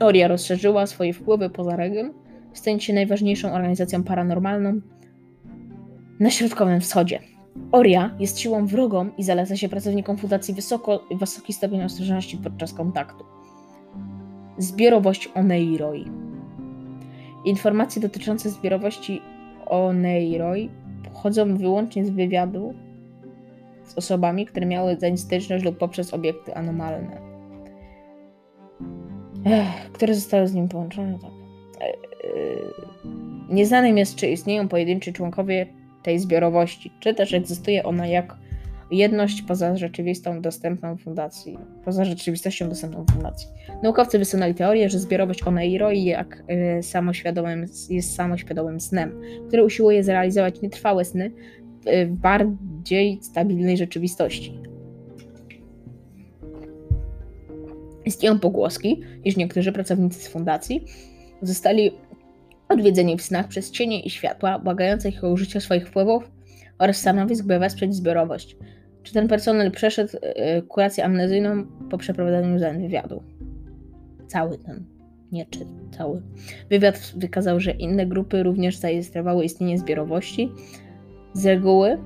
Oria 0.00 0.28
rozszerzyła 0.28 0.86
swoje 0.86 1.12
wpływy 1.12 1.50
poza 1.50 1.76
region, 1.76 2.12
stając 2.52 2.82
się 2.82 2.92
najważniejszą 2.92 3.52
organizacją 3.52 4.04
paranormalną 4.04 4.80
na 6.20 6.30
Środkowym 6.30 6.80
Wschodzie. 6.80 7.18
Oria 7.72 8.14
jest 8.18 8.38
siłą 8.38 8.66
wrogą 8.66 9.10
i 9.18 9.24
zaleca 9.24 9.56
się 9.56 9.68
pracownikom 9.68 10.16
Fundacji 10.16 10.54
wysoko, 10.54 11.04
wysoki 11.10 11.52
stopień 11.52 11.82
ostrożności 11.82 12.36
podczas 12.36 12.72
kontaktu. 12.74 13.24
Zbiorowość 14.58 15.30
Oneiroi. 15.34 16.04
Informacje 17.44 18.02
dotyczące 18.02 18.50
zbiorowości 18.50 19.22
Oneiroi 19.66 20.70
pochodzą 21.04 21.56
wyłącznie 21.56 22.04
z 22.04 22.10
wywiadu 22.10 22.74
z 23.84 23.98
osobami, 23.98 24.46
które 24.46 24.66
miały 24.66 24.96
zań 24.96 25.16
styczność 25.18 25.64
lub 25.64 25.78
poprzez 25.78 26.14
obiekty 26.14 26.54
anomalne, 26.54 27.20
Ech, 29.44 29.92
które 29.92 30.14
zostały 30.14 30.48
z 30.48 30.54
nim 30.54 30.68
połączone. 30.68 31.18
Tak. 31.18 31.30
E, 31.80 31.84
e, 31.84 31.94
nieznanym 33.48 33.98
jest, 33.98 34.16
czy 34.16 34.26
istnieją 34.26 34.68
pojedynczy 34.68 35.12
członkowie 35.12 35.79
tej 36.02 36.18
zbiorowości, 36.18 36.90
czy 37.00 37.14
też 37.14 37.34
egzystuje 37.34 37.82
ona 37.82 38.06
jak 38.06 38.36
jedność 38.90 39.42
poza 39.42 39.76
rzeczywistą 39.76 40.40
dostępną 40.40 40.96
fundacji, 40.96 41.58
poza 41.84 42.04
rzeczywistością 42.04 42.68
dostępną 42.68 43.04
fundacji. 43.12 43.48
Naukowcy 43.82 44.18
wysunęli 44.18 44.54
teorię, 44.54 44.90
że 44.90 44.98
zbiorowość 44.98 45.42
Oneiroi 45.42 46.04
jak, 46.04 46.44
y, 46.78 46.82
samoświadomym, 46.82 47.66
jest 47.90 48.14
samoświadomym 48.14 48.80
snem, 48.80 49.20
który 49.48 49.64
usiłuje 49.64 50.04
zrealizować 50.04 50.60
nietrwałe 50.60 51.04
sny 51.04 51.32
w 52.06 52.10
bardziej 52.10 53.18
stabilnej 53.22 53.76
rzeczywistości. 53.76 54.58
Istnieją 58.04 58.38
pogłoski, 58.38 59.00
iż 59.24 59.36
niektórzy 59.36 59.72
pracownicy 59.72 60.20
z 60.20 60.28
fundacji 60.28 60.84
zostali 61.42 61.90
odwiedzeni 62.70 63.16
w 63.16 63.22
snach 63.22 63.48
przez 63.48 63.70
cienie 63.70 64.00
i 64.00 64.10
światła, 64.10 64.58
błagające 64.58 65.08
ich 65.08 65.24
o 65.24 65.28
użycie 65.28 65.60
swoich 65.60 65.88
wpływów 65.88 66.30
oraz 66.78 66.96
stanowisk, 66.96 67.44
by 67.44 67.58
wesprzeć 67.58 67.94
zbiorowość. 67.94 68.56
Czy 69.02 69.12
ten 69.12 69.28
personel 69.28 69.70
przeszedł 69.70 70.16
y, 70.16 70.62
kurację 70.62 71.04
amnezyjną 71.04 71.66
po 71.90 71.98
przeprowadzeniu 71.98 72.58
zadań 72.58 72.82
wywiadu? 72.82 73.22
Cały 74.26 74.58
ten, 74.58 74.84
nie 75.32 75.46
czy 75.46 75.58
cały. 75.96 76.22
Wywiad 76.70 77.12
wykazał, 77.16 77.60
że 77.60 77.70
inne 77.70 78.06
grupy 78.06 78.42
również 78.42 78.76
zarejestrowały 78.76 79.44
istnienie 79.44 79.78
zbiorowości, 79.78 80.52
z 81.32 81.46
reguły 81.46 81.98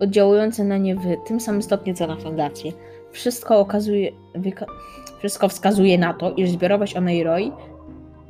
oddziałujące 0.00 0.64
na 0.64 0.76
nie 0.76 0.96
w 0.96 1.00
tym 1.26 1.40
samym 1.40 1.62
stopniu 1.62 1.94
co 1.94 2.06
na 2.06 2.16
fundację. 2.16 2.72
Wszystko, 3.12 3.58
okazuje, 3.58 4.12
wszystko 5.18 5.48
wskazuje 5.48 5.98
na 5.98 6.14
to, 6.14 6.32
iż 6.32 6.50
zbiorowość 6.50 6.96
Oneiroi 6.96 7.52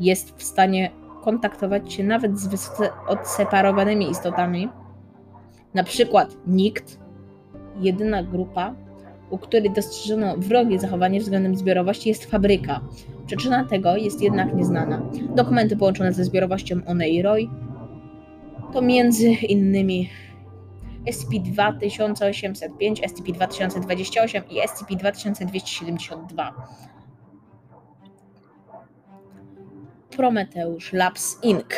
jest 0.01 0.37
w 0.37 0.43
stanie 0.43 0.91
kontaktować 1.29 1.93
się 1.93 2.05
nawet 2.05 2.39
z 2.39 2.47
wysoce 2.47 2.91
odseparowanymi 3.07 4.11
istotami, 4.11 4.69
na 5.75 5.85
przykład 5.85 6.37
nikt, 6.47 6.99
jedyna 7.81 8.23
grupa, 8.23 8.75
u 9.31 9.39
której 9.39 9.71
dostrzeżono 9.71 10.37
wrogie 10.37 10.79
zachowanie 10.79 11.21
względem 11.21 11.57
zbiorowości 11.57 12.09
jest 12.09 12.25
fabryka. 12.25 12.81
Przyczyna 13.27 13.65
tego 13.65 13.97
jest 13.97 14.23
jednak 14.23 14.55
nieznana. 14.55 15.03
Dokumenty 15.35 15.77
połączone 15.77 16.13
ze 16.13 16.25
zbiorowością 16.25 16.81
Oneiroi 16.87 17.51
to 18.73 18.83
między 18.83 19.29
innymi 19.29 20.11
SCP-2805, 21.07 23.03
SCP-2028 23.09 24.43
i 24.51 24.61
SCP-2272. 24.69 26.53
Prometeusz 30.17 30.93
Labs 30.93 31.39
Inc. 31.43 31.75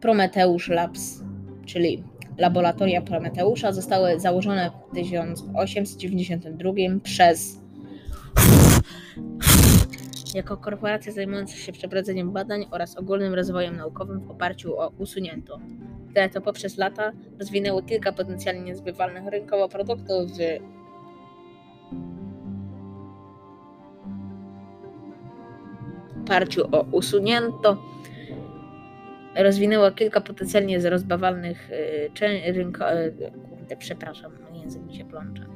Prometeusz 0.00 0.68
Labs, 0.68 1.22
czyli 1.66 2.04
laboratoria 2.38 3.02
Prometeusza, 3.02 3.72
zostały 3.72 4.20
założone 4.20 4.70
w 4.90 4.94
1892 4.94 6.72
przez 7.02 7.60
jako 10.34 10.56
korporacja 10.56 11.12
zajmująca 11.12 11.56
się 11.56 11.72
przeprowadzeniem 11.72 12.32
badań 12.32 12.66
oraz 12.70 12.96
ogólnym 12.96 13.34
rozwojem 13.34 13.76
naukowym 13.76 14.20
w 14.20 14.30
oparciu 14.30 14.78
o 14.78 14.92
usunięto. 14.98 15.60
Które 16.10 16.28
to 16.28 16.40
poprzez 16.40 16.78
lata 16.78 17.12
rozwinęło 17.38 17.82
kilka 17.82 18.12
potencjalnie 18.12 18.62
niezbywalnych 18.62 19.26
rynkowo 19.26 19.68
produktów 19.68 20.30
w 20.30 20.38
oparciu 26.24 26.68
o 26.72 26.82
usunięto 26.82 27.76
rozwinęło 29.36 29.90
kilka 29.90 30.20
potencjalnie 30.20 30.90
rozbawalnych 30.90 31.70
y, 31.70 32.52
rynko... 32.52 32.92
Y, 32.92 33.32
kurde, 33.50 33.76
przepraszam, 33.76 34.32
język 34.52 34.82
mi 34.82 34.94
się 34.94 35.04
plącze. 35.04 35.46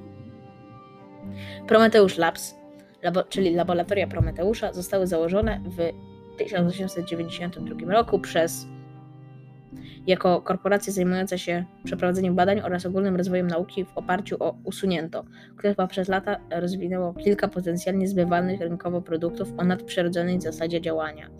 Prometeusz 1.66 2.18
Labs, 2.18 2.55
labo, 3.03 3.22
czyli 3.22 3.55
laboratoria 3.55 4.07
Prometeusza, 4.07 4.72
zostały 4.72 5.07
założone 5.07 5.61
w 5.66 5.92
1892 6.38 7.92
roku 7.92 8.18
przez 8.18 8.66
jako 10.06 10.40
korporacja 10.40 10.92
zajmująca 10.92 11.38
się 11.38 11.64
przeprowadzeniem 11.84 12.34
badań 12.34 12.60
oraz 12.60 12.86
ogólnym 12.86 13.16
rozwojem 13.16 13.46
nauki 13.46 13.84
w 13.84 13.98
oparciu 13.98 14.36
o 14.40 14.56
usunięto, 14.64 15.24
które 15.56 15.74
przez 15.88 16.08
lata 16.08 16.36
rozwinęło 16.50 17.14
kilka 17.14 17.48
potencjalnie 17.48 18.08
zbywalnych 18.08 18.60
rynkowo 18.60 19.02
produktów 19.02 19.52
o 19.56 19.64
nadprzyrodzonej 19.64 20.40
zasadzie 20.40 20.80
działania. 20.80 21.30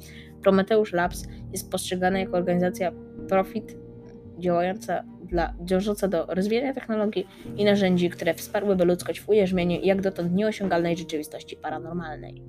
Prometheus 0.43 0.93
Labs 0.93 1.27
jest 1.53 1.71
postrzegana 1.71 2.19
jako 2.19 2.37
organizacja 2.37 2.93
profit 3.29 3.77
działająca 4.39 5.05
dla 5.25 5.55
dążąca 5.61 6.09
do 6.09 6.27
rozwijania 6.29 6.75
technologii 6.75 7.29
i 7.57 7.65
narzędzi, 7.65 8.11
które 8.11 8.35
wsparłyby 8.35 8.85
ludzkość 8.85 9.21
w 9.21 9.29
ujarzmieniu 9.29 9.81
jak 9.83 10.01
dotąd 10.01 10.33
nieosiągalnej 10.35 10.97
rzeczywistości 10.97 11.57
paranormalnej. 11.57 12.43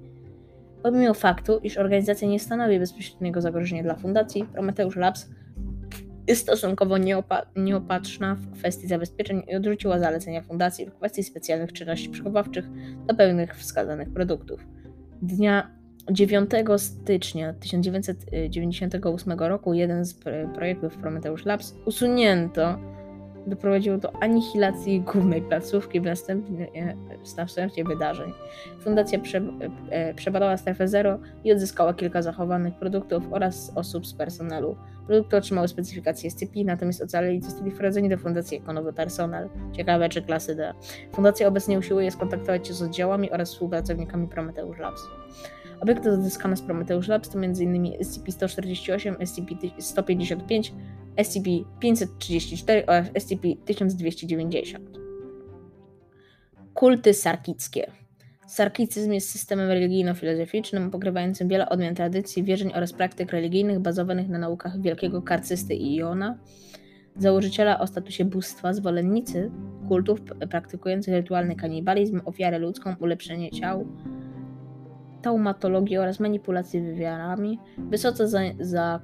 Pomimo 0.83 1.13
faktu, 1.13 1.59
iż 1.63 1.77
organizacja 1.77 2.27
nie 2.27 2.39
stanowi 2.39 2.79
bezpośredniego 2.79 3.41
zagrożenia 3.41 3.83
dla 3.83 3.95
fundacji, 3.95 4.45
Prometheus 4.53 4.95
Labs 4.95 5.29
jest 6.27 6.41
stosunkowo 6.41 6.97
nieopa 6.97 7.45
nieopatrzna 7.55 8.35
w 8.35 8.51
kwestii 8.51 8.87
zabezpieczeń 8.87 9.43
i 9.47 9.55
odrzuciła 9.55 9.99
zalecenia 9.99 10.41
fundacji 10.41 10.85
w 10.85 10.93
kwestii 10.93 11.23
specjalnych 11.23 11.73
czynności 11.73 12.09
przechowawczych 12.09 12.65
do 13.07 13.15
pełnych 13.15 13.55
wskazanych 13.55 14.09
produktów. 14.09 14.67
Dnia 15.21 15.71
9 16.11 16.51
stycznia 16.77 17.53
1998 17.53 19.39
roku 19.39 19.73
jeden 19.73 20.05
z 20.05 20.13
projektów 20.55 20.97
Prometheus 20.97 21.45
Labs 21.45 21.75
usunięto 21.85 22.79
doprowadziło 23.47 23.97
do 23.97 24.15
anihilacji 24.15 25.01
głównej 25.01 25.41
placówki 25.41 26.01
w 26.01 26.03
następnie, 26.03 26.67
w 27.25 27.37
następnie 27.37 27.83
wydarzeń. 27.83 28.33
Fundacja 28.79 29.19
prze, 29.19 29.41
e, 29.89 30.13
przebadała 30.13 30.57
strefę 30.57 30.87
zero 30.87 31.19
i 31.43 31.51
odzyskała 31.51 31.93
kilka 31.93 32.21
zachowanych 32.21 32.75
produktów 32.75 33.23
oraz 33.31 33.71
osób 33.75 34.07
z 34.07 34.13
personelu. 34.13 34.75
Produkty 35.07 35.37
otrzymały 35.37 35.67
specyfikację 35.67 36.31
SCP, 36.31 36.63
natomiast 36.65 37.01
ocaleli 37.01 37.41
zostali 37.41 37.71
wprowadzeni 37.71 38.09
do 38.09 38.17
fundacji 38.17 38.57
jako 38.57 38.73
nowy 38.73 38.93
personel. 38.93 39.49
Ciekawe 39.71 40.09
czy 40.09 40.21
klasy 40.21 40.55
D. 40.55 40.73
Fundacja 41.11 41.47
obecnie 41.47 41.79
usiłuje 41.79 42.11
skontaktować 42.11 42.67
się 42.67 42.73
z 42.73 42.81
oddziałami 42.81 43.31
oraz 43.31 43.51
współpracownikami 43.51 44.27
Prometheus 44.27 44.77
Labs. 44.77 45.01
Obiekty 45.81 46.11
odzyskane 46.11 46.57
z 46.57 46.61
Prometheus 46.61 47.07
Labs 47.07 47.29
to 47.29 47.39
m.in. 47.39 47.83
SCP-148, 47.83 49.15
SCP-155, 49.15 50.71
SCP-534 51.17 52.83
oraz 52.87 53.07
SCP-1290. 53.07 54.79
Kulty 56.73 57.13
sarkickie. 57.13 57.91
Sarkicyzm 58.47 59.11
jest 59.11 59.29
systemem 59.29 59.69
religijno-filozoficznym 59.69 60.91
pokrywającym 60.91 61.47
wiele 61.47 61.69
odmian 61.69 61.95
tradycji, 61.95 62.43
wierzeń 62.43 62.71
oraz 62.75 62.93
praktyk 62.93 63.31
religijnych 63.31 63.79
bazowanych 63.79 64.29
na 64.29 64.39
naukach 64.39 64.81
wielkiego 64.81 65.21
karcysty 65.21 65.75
Iona, 65.75 66.37
założyciela 67.17 67.79
o 67.79 67.87
statusie 67.87 68.25
bóstwa, 68.25 68.73
zwolennicy 68.73 69.51
kultów 69.87 70.21
praktykujących 70.49 71.13
rytualny 71.13 71.55
kanibalizm, 71.55 72.21
ofiarę 72.25 72.59
ludzką, 72.59 72.95
ulepszenie 72.99 73.51
ciał, 73.51 73.87
taumatologii 75.25 75.97
oraz 75.97 76.19
manipulacji 76.19 76.81
wywiarami. 76.81 77.59
Wysoce 77.77 78.27
za, 78.59 78.99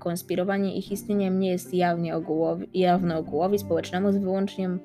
ich 0.77 0.91
istnieniem 0.91 1.39
nie 1.39 1.49
jest 1.49 1.73
jawnie 1.73 2.15
ogółowi, 2.15 2.69
jawne 2.73 3.17
ogółowi 3.17 3.59
społecznemu 3.59 4.11
z, 4.11 4.17
wyłączeniem, 4.17 4.79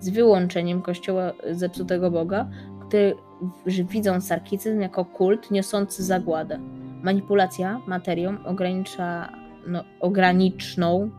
z 0.00 0.08
wyłączeniem 0.08 0.82
kościoła 0.82 1.32
zepsutego 1.50 2.10
Boga, 2.10 2.50
który 2.88 3.14
widzą 3.66 4.20
sarkicyzm 4.20 4.80
jako 4.80 5.04
kult 5.04 5.50
niosący 5.50 6.04
zagładę. 6.04 6.58
Manipulacja 7.02 7.80
materią 7.86 8.44
ogranicza 8.44 9.32
no, 9.66 9.84
ograniczną, 10.00 11.10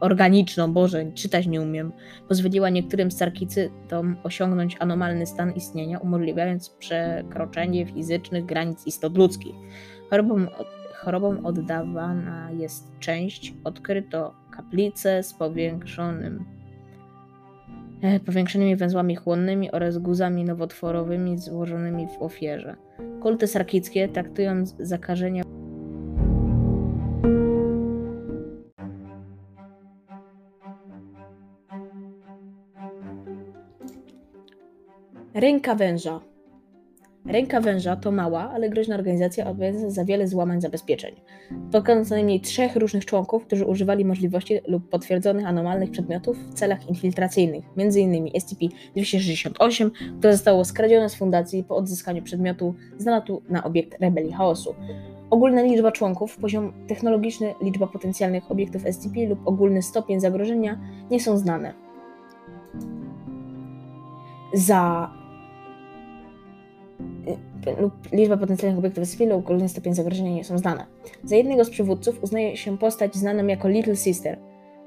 organiczną, 0.00 0.72
Boże, 0.72 1.12
czytać 1.12 1.46
nie 1.46 1.60
umiem, 1.60 1.92
pozwoliła 2.28 2.70
niektórym 2.70 3.10
sarkicytom 3.10 4.16
osiągnąć 4.22 4.76
anomalny 4.80 5.26
stan 5.26 5.52
istnienia, 5.52 5.98
umożliwiając 5.98 6.70
przekroczenie 6.70 7.86
fizycznych 7.86 8.46
granic 8.46 8.86
istot 8.86 9.18
ludzkich. 9.18 9.54
Chorobą, 10.10 10.46
chorobą 10.94 11.42
oddawana 11.44 12.50
jest 12.50 12.98
część, 13.00 13.54
odkryto 13.64 14.34
kaplicę 14.50 15.22
z 15.22 15.34
powiększonym 15.34 16.44
e, 18.02 18.20
powiększonymi 18.20 18.76
węzłami 18.76 19.16
chłonnymi 19.16 19.70
oraz 19.70 19.98
guzami 19.98 20.44
nowotworowymi 20.44 21.38
złożonymi 21.38 22.06
w 22.06 22.22
ofierze. 22.22 22.76
Kulty 23.22 23.46
sarkickie 23.46 24.08
traktują 24.08 24.66
zakażenia 24.66 25.42
Ręka 35.44 35.74
węża. 35.74 36.20
Ręka 37.26 37.60
węża 37.60 37.96
to 37.96 38.12
mała, 38.12 38.50
ale 38.50 38.70
groźna 38.70 38.94
organizacja 38.94 39.46
odpowiedzialna 39.46 39.90
za 39.90 40.04
wiele 40.04 40.28
złamań 40.28 40.60
zabezpieczeń. 40.60 41.14
Spotkano 41.68 42.04
co 42.04 42.14
najmniej 42.14 42.40
trzech 42.40 42.76
różnych 42.76 43.04
członków, 43.04 43.46
którzy 43.46 43.66
używali 43.66 44.04
możliwości 44.04 44.60
lub 44.68 44.88
potwierdzonych 44.88 45.46
anomalnych 45.46 45.90
przedmiotów 45.90 46.38
w 46.38 46.54
celach 46.54 46.88
infiltracyjnych, 46.88 47.64
m.in. 47.76 48.24
SCP-268, 48.24 49.90
które 50.18 50.32
zostało 50.32 50.64
skradzione 50.64 51.08
z 51.08 51.14
fundacji 51.14 51.64
po 51.64 51.76
odzyskaniu 51.76 52.22
przedmiotu 52.22 52.74
z 52.98 53.04
nalotu 53.04 53.42
na 53.48 53.64
obiekt 53.64 54.00
rebelii 54.00 54.32
chaosu. 54.32 54.74
Ogólna 55.30 55.62
liczba 55.62 55.92
członków, 55.92 56.36
poziom 56.36 56.72
technologiczny, 56.88 57.54
liczba 57.62 57.86
potencjalnych 57.86 58.50
obiektów 58.50 58.82
SCP 58.82 59.26
lub 59.28 59.48
ogólny 59.48 59.82
stopień 59.82 60.20
zagrożenia 60.20 60.80
nie 61.10 61.20
są 61.20 61.38
znane. 61.38 61.74
Za 64.54 65.10
lub 67.80 68.12
liczba 68.12 68.36
potencjalnych 68.36 68.78
obiektów 68.78 69.08
SCP 69.08 69.26
lub 69.26 69.38
ogólny 69.38 69.68
stopień 69.68 69.94
zagrożenia 69.94 70.30
nie 70.30 70.44
są 70.44 70.58
znane. 70.58 70.86
Za 71.24 71.36
jednego 71.36 71.64
z 71.64 71.70
przywódców 71.70 72.22
uznaje 72.22 72.56
się 72.56 72.78
postać 72.78 73.14
znaną 73.14 73.46
jako 73.46 73.68
Little 73.68 73.96
Sister, 73.96 74.38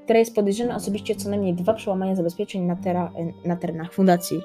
która 0.04 0.18
jest 0.18 0.34
podejrzana 0.34 0.76
osobiście 0.76 1.14
co 1.14 1.30
najmniej 1.30 1.54
dwa 1.54 1.74
przełamania 1.74 2.14
zabezpieczeń 2.14 2.62
na, 2.62 2.76
tera, 2.76 3.12
na 3.44 3.56
terenach 3.56 3.92
fundacji. 3.92 4.40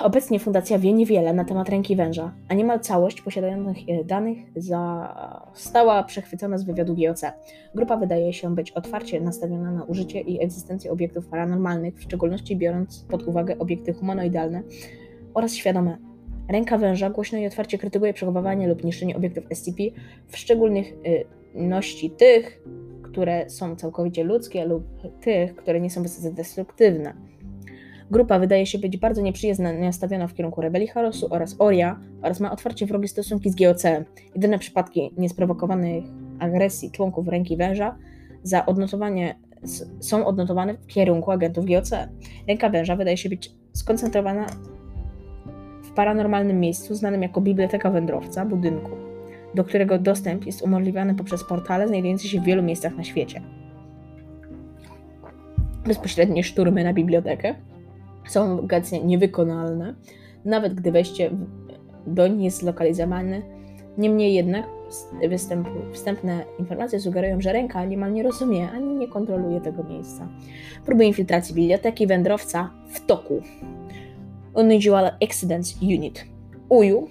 Obecnie 0.00 0.38
fundacja 0.38 0.78
wie 0.78 0.92
niewiele 0.92 1.32
na 1.32 1.44
temat 1.44 1.68
ręki 1.68 1.96
węża, 1.96 2.34
a 2.48 2.54
niemal 2.54 2.80
całość 2.80 3.22
posiadających 3.22 3.76
e, 3.88 4.04
danych 4.04 4.38
została 4.56 6.02
przechwycona 6.02 6.58
z 6.58 6.64
wywiadu 6.64 6.96
GOC. 6.96 7.22
Grupa 7.74 7.96
wydaje 7.96 8.32
się 8.32 8.54
być 8.54 8.72
otwarcie 8.72 9.20
nastawiona 9.20 9.70
na 9.70 9.84
użycie 9.84 10.20
i 10.20 10.42
egzystencję 10.42 10.92
obiektów 10.92 11.26
paranormalnych, 11.26 11.94
w 11.94 12.02
szczególności 12.02 12.56
biorąc 12.56 13.04
pod 13.08 13.22
uwagę 13.22 13.58
obiekty 13.58 13.92
humanoidalne 13.92 14.62
oraz 15.34 15.54
świadome. 15.54 15.98
Ręka 16.48 16.78
węża 16.78 17.10
głośno 17.10 17.38
i 17.38 17.46
otwarcie 17.46 17.78
krytykuje 17.78 18.12
przechowywanie 18.12 18.68
lub 18.68 18.84
niszczenie 18.84 19.16
obiektów 19.16 19.44
SCP, 19.54 19.82
w 20.26 20.36
szczególności 20.36 22.10
tych, 22.10 22.62
które 23.02 23.50
są 23.50 23.76
całkowicie 23.76 24.24
ludzkie 24.24 24.64
lub 24.64 24.84
tych, 25.20 25.56
które 25.56 25.80
nie 25.80 25.90
są 25.90 26.02
wysoce 26.02 26.32
destruktywne. 26.32 27.14
Grupa 28.10 28.38
wydaje 28.38 28.66
się 28.66 28.78
być 28.78 28.96
bardzo 28.96 29.22
nieprzyjaznie 29.22 29.72
nastawiona 29.72 30.28
w 30.28 30.34
kierunku 30.34 30.60
rebelii 30.60 30.88
Harosu 30.88 31.26
oraz 31.30 31.56
Oria 31.58 32.00
oraz 32.22 32.40
ma 32.40 32.52
otwarcie 32.52 32.86
wrogie 32.86 33.08
stosunki 33.08 33.50
z 33.50 33.54
GOC. 33.54 33.82
Jedyne 34.34 34.58
przypadki 34.58 35.10
niesprowokowanych 35.18 36.04
agresji 36.38 36.90
członków 36.90 37.28
ręki 37.28 37.56
węża 37.56 37.96
za 38.42 38.66
odnotowanie 38.66 39.34
są 40.00 40.26
odnotowane 40.26 40.74
w 40.74 40.86
kierunku 40.86 41.30
agentów 41.30 41.66
GOC. 41.66 41.90
Ręka 42.48 42.68
węża 42.68 42.96
wydaje 42.96 43.16
się 43.16 43.28
być 43.28 43.52
skoncentrowana 43.72 44.46
w 45.82 45.90
paranormalnym 45.90 46.60
miejscu 46.60 46.94
znanym 46.94 47.22
jako 47.22 47.40
Biblioteka 47.40 47.90
Wędrowca 47.90 48.44
budynku, 48.44 48.90
do 49.54 49.64
którego 49.64 49.98
dostęp 49.98 50.46
jest 50.46 50.62
umożliwiany 50.62 51.14
poprzez 51.14 51.44
portale 51.44 51.88
znajdujące 51.88 52.28
się 52.28 52.40
w 52.40 52.44
wielu 52.44 52.62
miejscach 52.62 52.96
na 52.96 53.04
świecie. 53.04 53.42
Bezpośrednie 55.86 56.44
szturmy 56.44 56.84
na 56.84 56.92
bibliotekę 56.92 57.54
są 58.26 58.60
obecnie 58.60 59.04
niewykonalne, 59.04 59.94
nawet 60.44 60.74
gdy 60.74 60.92
wejście 60.92 61.30
do 62.06 62.28
nich 62.28 62.44
jest 62.44 62.58
zlokalizowane. 62.58 63.42
Niemniej 63.98 64.34
jednak 64.34 64.66
występ, 65.28 65.68
wstępne 65.92 66.44
informacje 66.58 67.00
sugerują, 67.00 67.40
że 67.40 67.52
ręka 67.52 67.84
niemal 67.84 68.12
nie 68.12 68.22
rozumie 68.22 68.70
ani 68.70 68.94
nie 68.94 69.08
kontroluje 69.08 69.60
tego 69.60 69.84
miejsca. 69.84 70.28
Próby 70.84 71.04
infiltracji 71.04 71.54
biblioteki 71.54 72.06
wędrowca 72.06 72.70
w 72.88 73.06
toku. 73.06 73.42
Unusual 74.54 75.10
Accidents 75.22 75.82
Unit 75.82 76.24
UJU 76.68 77.08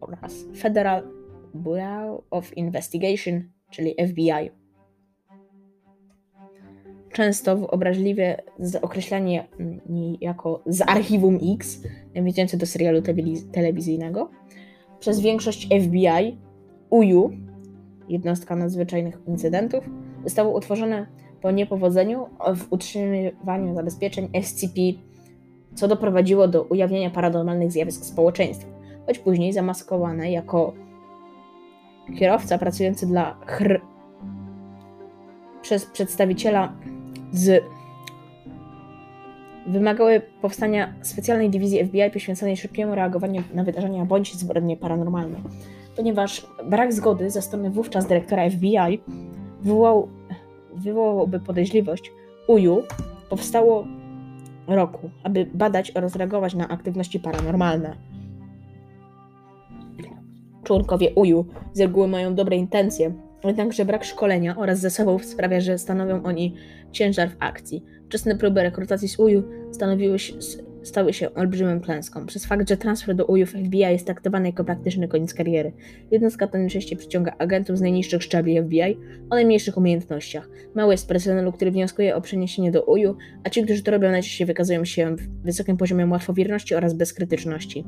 oraz 0.00 0.34
Federal 0.56 1.02
Bureau 1.54 2.22
of 2.30 2.56
Investigation, 2.56 3.42
czyli 3.70 3.94
FBI 4.08 4.61
często 7.12 7.52
obraźliwie 7.70 8.42
określanie 8.82 9.48
mm, 9.60 9.80
jako 10.20 10.62
z 10.66 10.82
archiwum 10.82 11.38
X, 11.54 11.82
nawiązujące 12.14 12.56
do 12.56 12.66
serialu 12.66 13.02
telewizyjnego, 13.52 14.30
przez 15.00 15.20
większość 15.20 15.68
FBI, 15.82 16.38
UU, 16.90 17.30
jednostka 18.08 18.56
nadzwyczajnych 18.56 19.18
incydentów, 19.26 19.84
zostało 20.24 20.56
utworzone 20.56 21.06
po 21.40 21.50
niepowodzeniu 21.50 22.26
w 22.56 22.72
utrzymywaniu 22.72 23.74
zabezpieczeń 23.74 24.28
SCP, 24.42 24.80
co 25.74 25.88
doprowadziło 25.88 26.48
do 26.48 26.62
ujawnienia 26.62 27.10
paranormalnych 27.10 27.72
zjawisk 27.72 28.04
społeczeństwa, 28.04 28.68
choć 29.06 29.18
później 29.18 29.52
zamaskowane 29.52 30.32
jako 30.32 30.72
kierowca 32.18 32.58
pracujący 32.58 33.06
dla 33.06 33.34
HR 33.46 33.80
przez 35.62 35.86
przedstawiciela 35.86 36.72
z 37.32 37.64
wymagały 39.66 40.22
powstania 40.40 40.94
specjalnej 41.02 41.50
dywizji 41.50 41.84
FBI 41.84 42.10
poświęconej 42.12 42.56
szybkiemu 42.56 42.94
reagowaniu 42.94 43.42
na 43.54 43.64
wydarzenia 43.64 44.04
bądź 44.04 44.34
zbrodnie 44.34 44.76
paranormalne. 44.76 45.38
Ponieważ 45.96 46.46
brak 46.64 46.92
zgody 46.92 47.30
ze 47.30 47.42
strony 47.42 47.70
wówczas 47.70 48.06
dyrektora 48.06 48.50
FBI 48.50 49.00
wywołał, 49.62 50.08
wywołałby 50.74 51.40
podejrzliwość, 51.40 52.12
UJU 52.48 52.82
powstało 53.30 53.86
roku, 54.66 55.10
aby 55.22 55.46
badać 55.54 55.90
oraz 55.90 56.16
reagować 56.16 56.54
na 56.54 56.68
aktywności 56.68 57.20
paranormalne. 57.20 57.96
Członkowie 60.64 61.10
UJU 61.14 61.46
z 61.72 61.80
reguły 61.80 62.08
mają 62.08 62.34
dobre 62.34 62.56
intencje, 62.56 63.12
Jednakże 63.44 63.84
brak 63.84 64.04
szkolenia 64.04 64.56
oraz 64.56 64.80
zasobów 64.80 65.24
sprawia, 65.24 65.60
że 65.60 65.78
stanowią 65.78 66.22
oni 66.22 66.54
ciężar 66.92 67.30
w 67.30 67.36
akcji. 67.38 67.84
Wczesne 68.08 68.36
próby 68.36 68.62
rekrutacji 68.62 69.08
z 69.08 69.18
UJU 69.18 69.42
stanowiły 69.72 70.18
stały 70.82 71.12
się 71.12 71.34
olbrzymią 71.34 71.80
klęską, 71.80 72.26
przez 72.26 72.46
fakt, 72.46 72.68
że 72.68 72.76
transfer 72.76 73.16
do 73.16 73.26
UJU 73.26 73.46
w 73.46 73.50
FBI 73.50 73.78
jest 73.78 74.06
traktowany 74.06 74.46
jako 74.46 74.64
praktyczny 74.64 75.08
koniec 75.08 75.34
kariery. 75.34 75.72
Jednostka 76.10 76.46
ta 76.46 76.58
najczęściej 76.58 76.98
przyciąga 76.98 77.34
agentów 77.38 77.78
z 77.78 77.80
najniższych 77.80 78.22
szczebli 78.22 78.62
FBI 78.62 78.98
o 79.30 79.34
najmniejszych 79.34 79.76
umiejętnościach. 79.76 80.48
Mało 80.74 80.92
jest 80.92 81.08
personelu, 81.08 81.52
który 81.52 81.70
wnioskuje 81.70 82.16
o 82.16 82.20
przeniesienie 82.20 82.70
do 82.70 82.84
UJU, 82.84 83.16
a 83.44 83.50
ci, 83.50 83.62
którzy 83.62 83.82
to 83.82 83.90
robią, 83.90 84.10
najczęściej 84.10 84.46
wykazują 84.46 84.84
się 84.84 85.16
wysokim 85.44 85.76
poziomem 85.76 86.12
łatwowierności 86.12 86.74
oraz 86.74 86.94
bezkrytyczności. 86.94 87.84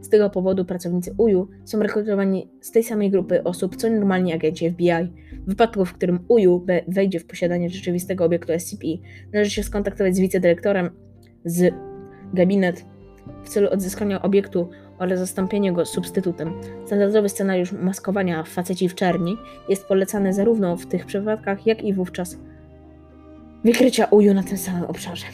Z 0.00 0.08
tego 0.08 0.30
powodu 0.30 0.64
pracownicy 0.64 1.14
UJU 1.18 1.48
są 1.64 1.82
rekrutowani 1.82 2.50
z 2.60 2.70
tej 2.70 2.82
samej 2.82 3.10
grupy 3.10 3.44
osób, 3.44 3.76
co 3.76 3.90
normalni 3.90 4.32
agenci 4.32 4.70
FBI. 4.70 5.12
W 5.46 5.48
wypadku, 5.48 5.84
w 5.84 5.92
którym 5.92 6.24
UJU 6.28 6.66
wejdzie 6.88 7.20
w 7.20 7.26
posiadanie 7.26 7.70
rzeczywistego 7.70 8.24
obiektu 8.24 8.52
SCP, 8.58 8.86
należy 9.32 9.50
się 9.50 9.62
skontaktować 9.62 10.16
z 10.16 10.20
wicedyrektorem 10.20 10.90
z 11.44 11.74
gabinet 12.34 12.84
w 13.44 13.48
celu 13.48 13.68
odzyskania 13.70 14.22
obiektu 14.22 14.70
oraz 14.98 15.18
zastąpienia 15.18 15.72
go 15.72 15.84
substytutem. 15.84 16.52
Standardowy 16.86 17.28
scenariusz 17.28 17.72
maskowania 17.72 18.42
faceci 18.42 18.88
w 18.88 18.94
czerni 18.94 19.36
jest 19.68 19.86
polecany 19.86 20.32
zarówno 20.32 20.76
w 20.76 20.86
tych 20.86 21.06
przypadkach, 21.06 21.66
jak 21.66 21.84
i 21.84 21.94
wówczas 21.94 22.38
wykrycia 23.64 24.04
UJU 24.04 24.34
na 24.34 24.42
tym 24.42 24.58
samym 24.58 24.84
obszarze, 24.84 25.26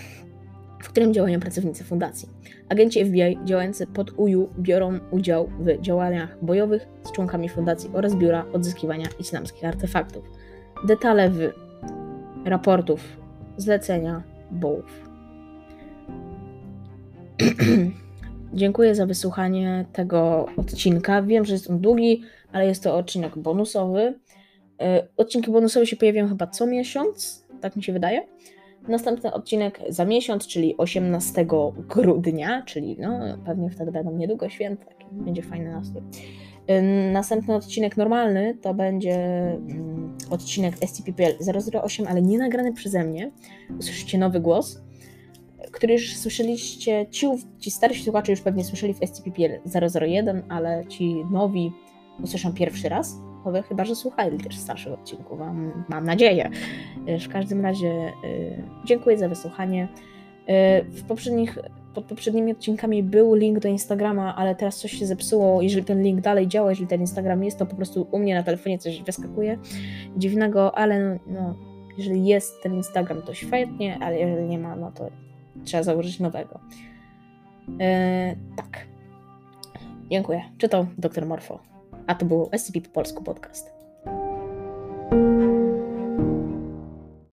w 0.82 0.88
którym 0.88 1.14
działają 1.14 1.40
pracownicy 1.40 1.84
fundacji. 1.84 2.28
Agenci 2.68 3.04
FBI 3.04 3.38
działający 3.44 3.86
pod 3.86 4.10
UJU 4.16 4.48
biorą 4.58 4.98
udział 5.10 5.50
w 5.60 5.80
działaniach 5.80 6.44
bojowych 6.44 6.88
z 7.04 7.12
członkami 7.12 7.48
fundacji 7.48 7.90
oraz 7.92 8.14
Biura 8.14 8.44
Odzyskiwania 8.52 9.06
Islamskich 9.18 9.64
Artefaktów. 9.64 10.24
Detale 10.86 11.30
w 11.30 11.52
raportów, 12.44 13.00
zlecenia, 13.56 14.22
BOWów. 14.50 15.11
Dziękuję 18.54 18.94
za 18.94 19.06
wysłuchanie 19.06 19.84
tego 19.92 20.46
odcinka. 20.56 21.22
Wiem, 21.22 21.44
że 21.44 21.52
jest 21.52 21.70
on 21.70 21.80
długi, 21.80 22.22
ale 22.52 22.66
jest 22.66 22.82
to 22.82 22.96
odcinek 22.96 23.38
bonusowy. 23.38 24.14
E, 24.80 25.08
odcinki 25.16 25.50
bonusowe 25.50 25.86
się 25.86 25.96
pojawiają 25.96 26.28
chyba 26.28 26.46
co 26.46 26.66
miesiąc, 26.66 27.46
tak 27.60 27.76
mi 27.76 27.82
się 27.82 27.92
wydaje. 27.92 28.26
Następny 28.88 29.32
odcinek 29.32 29.80
za 29.88 30.04
miesiąc, 30.04 30.46
czyli 30.46 30.76
18 30.76 31.46
grudnia, 31.88 32.62
czyli 32.66 32.96
no, 33.00 33.20
pewnie 33.44 33.70
wtedy 33.70 33.92
będą 33.92 34.16
niedługo 34.16 34.48
święta, 34.48 34.86
będzie 35.12 35.42
fajny 35.42 35.72
nastrój. 35.72 36.02
Następny 37.12 37.54
odcinek 37.54 37.96
normalny 37.96 38.56
to 38.60 38.74
będzie 38.74 39.14
mm, 39.14 40.16
odcinek 40.30 40.74
SCP-PL 40.76 41.34
008, 41.82 42.06
ale 42.06 42.22
nie 42.22 42.38
nagrany 42.38 42.72
przeze 42.72 43.04
mnie. 43.04 43.30
Usłyszycie 43.78 44.18
nowy 44.18 44.40
głos, 44.40 44.82
który 45.72 45.92
już 45.92 46.16
słyszeliście, 46.16 47.06
ci, 47.10 47.26
ci 47.58 47.70
starsi 47.70 48.04
słuchacze 48.04 48.32
już 48.32 48.40
pewnie 48.40 48.64
słyszeli 48.64 48.94
w 48.94 48.98
SCP-PL 48.98 49.60
001, 50.00 50.42
ale 50.48 50.86
ci 50.86 51.24
nowi 51.30 51.72
usłyszą 52.22 52.52
pierwszy 52.52 52.88
raz, 52.88 53.16
chyba 53.68 53.84
że 53.84 53.94
słuchali 53.94 54.38
też 54.38 54.58
starszych 54.58 54.92
odcinków, 54.92 55.38
mam, 55.38 55.84
mam 55.88 56.04
nadzieję. 56.04 56.50
W 57.06 57.28
każdym 57.28 57.60
razie 57.60 58.12
dziękuję 58.84 59.18
za 59.18 59.28
wysłuchanie. 59.28 59.88
W 60.88 61.02
poprzednich 61.08 61.58
pod 61.94 62.04
poprzednimi 62.04 62.52
odcinkami 62.52 63.02
był 63.02 63.34
link 63.34 63.58
do 63.58 63.68
Instagrama, 63.68 64.36
ale 64.36 64.54
teraz 64.54 64.78
coś 64.78 64.92
się 64.92 65.06
zepsuło. 65.06 65.62
Jeżeli 65.62 65.84
ten 65.84 66.02
link 66.02 66.20
dalej 66.20 66.48
działa, 66.48 66.70
jeżeli 66.70 66.86
ten 66.86 67.00
Instagram 67.00 67.44
jest, 67.44 67.58
to 67.58 67.66
po 67.66 67.76
prostu 67.76 68.06
u 68.10 68.18
mnie 68.18 68.34
na 68.34 68.42
telefonie 68.42 68.78
coś 68.78 69.02
wyskakuje 69.02 69.58
dziwnego, 70.16 70.78
ale 70.78 71.18
no 71.26 71.54
jeżeli 71.98 72.26
jest 72.26 72.62
ten 72.62 72.74
Instagram, 72.74 73.22
to 73.22 73.34
świetnie, 73.34 73.98
ale 74.00 74.18
jeżeli 74.18 74.48
nie 74.48 74.58
ma, 74.58 74.76
no 74.76 74.92
to 74.92 75.10
trzeba 75.64 75.82
założyć 75.82 76.20
nowego. 76.20 76.60
E, 77.80 78.36
tak. 78.56 78.86
Dziękuję. 80.10 80.42
Czytał 80.58 80.86
dr 80.98 81.26
Morfo. 81.26 81.58
A 82.06 82.14
to 82.14 82.26
był 82.26 82.50
SCP 82.58 82.80
po 82.80 82.88
polsku 82.88 83.22
podcast. 83.22 83.72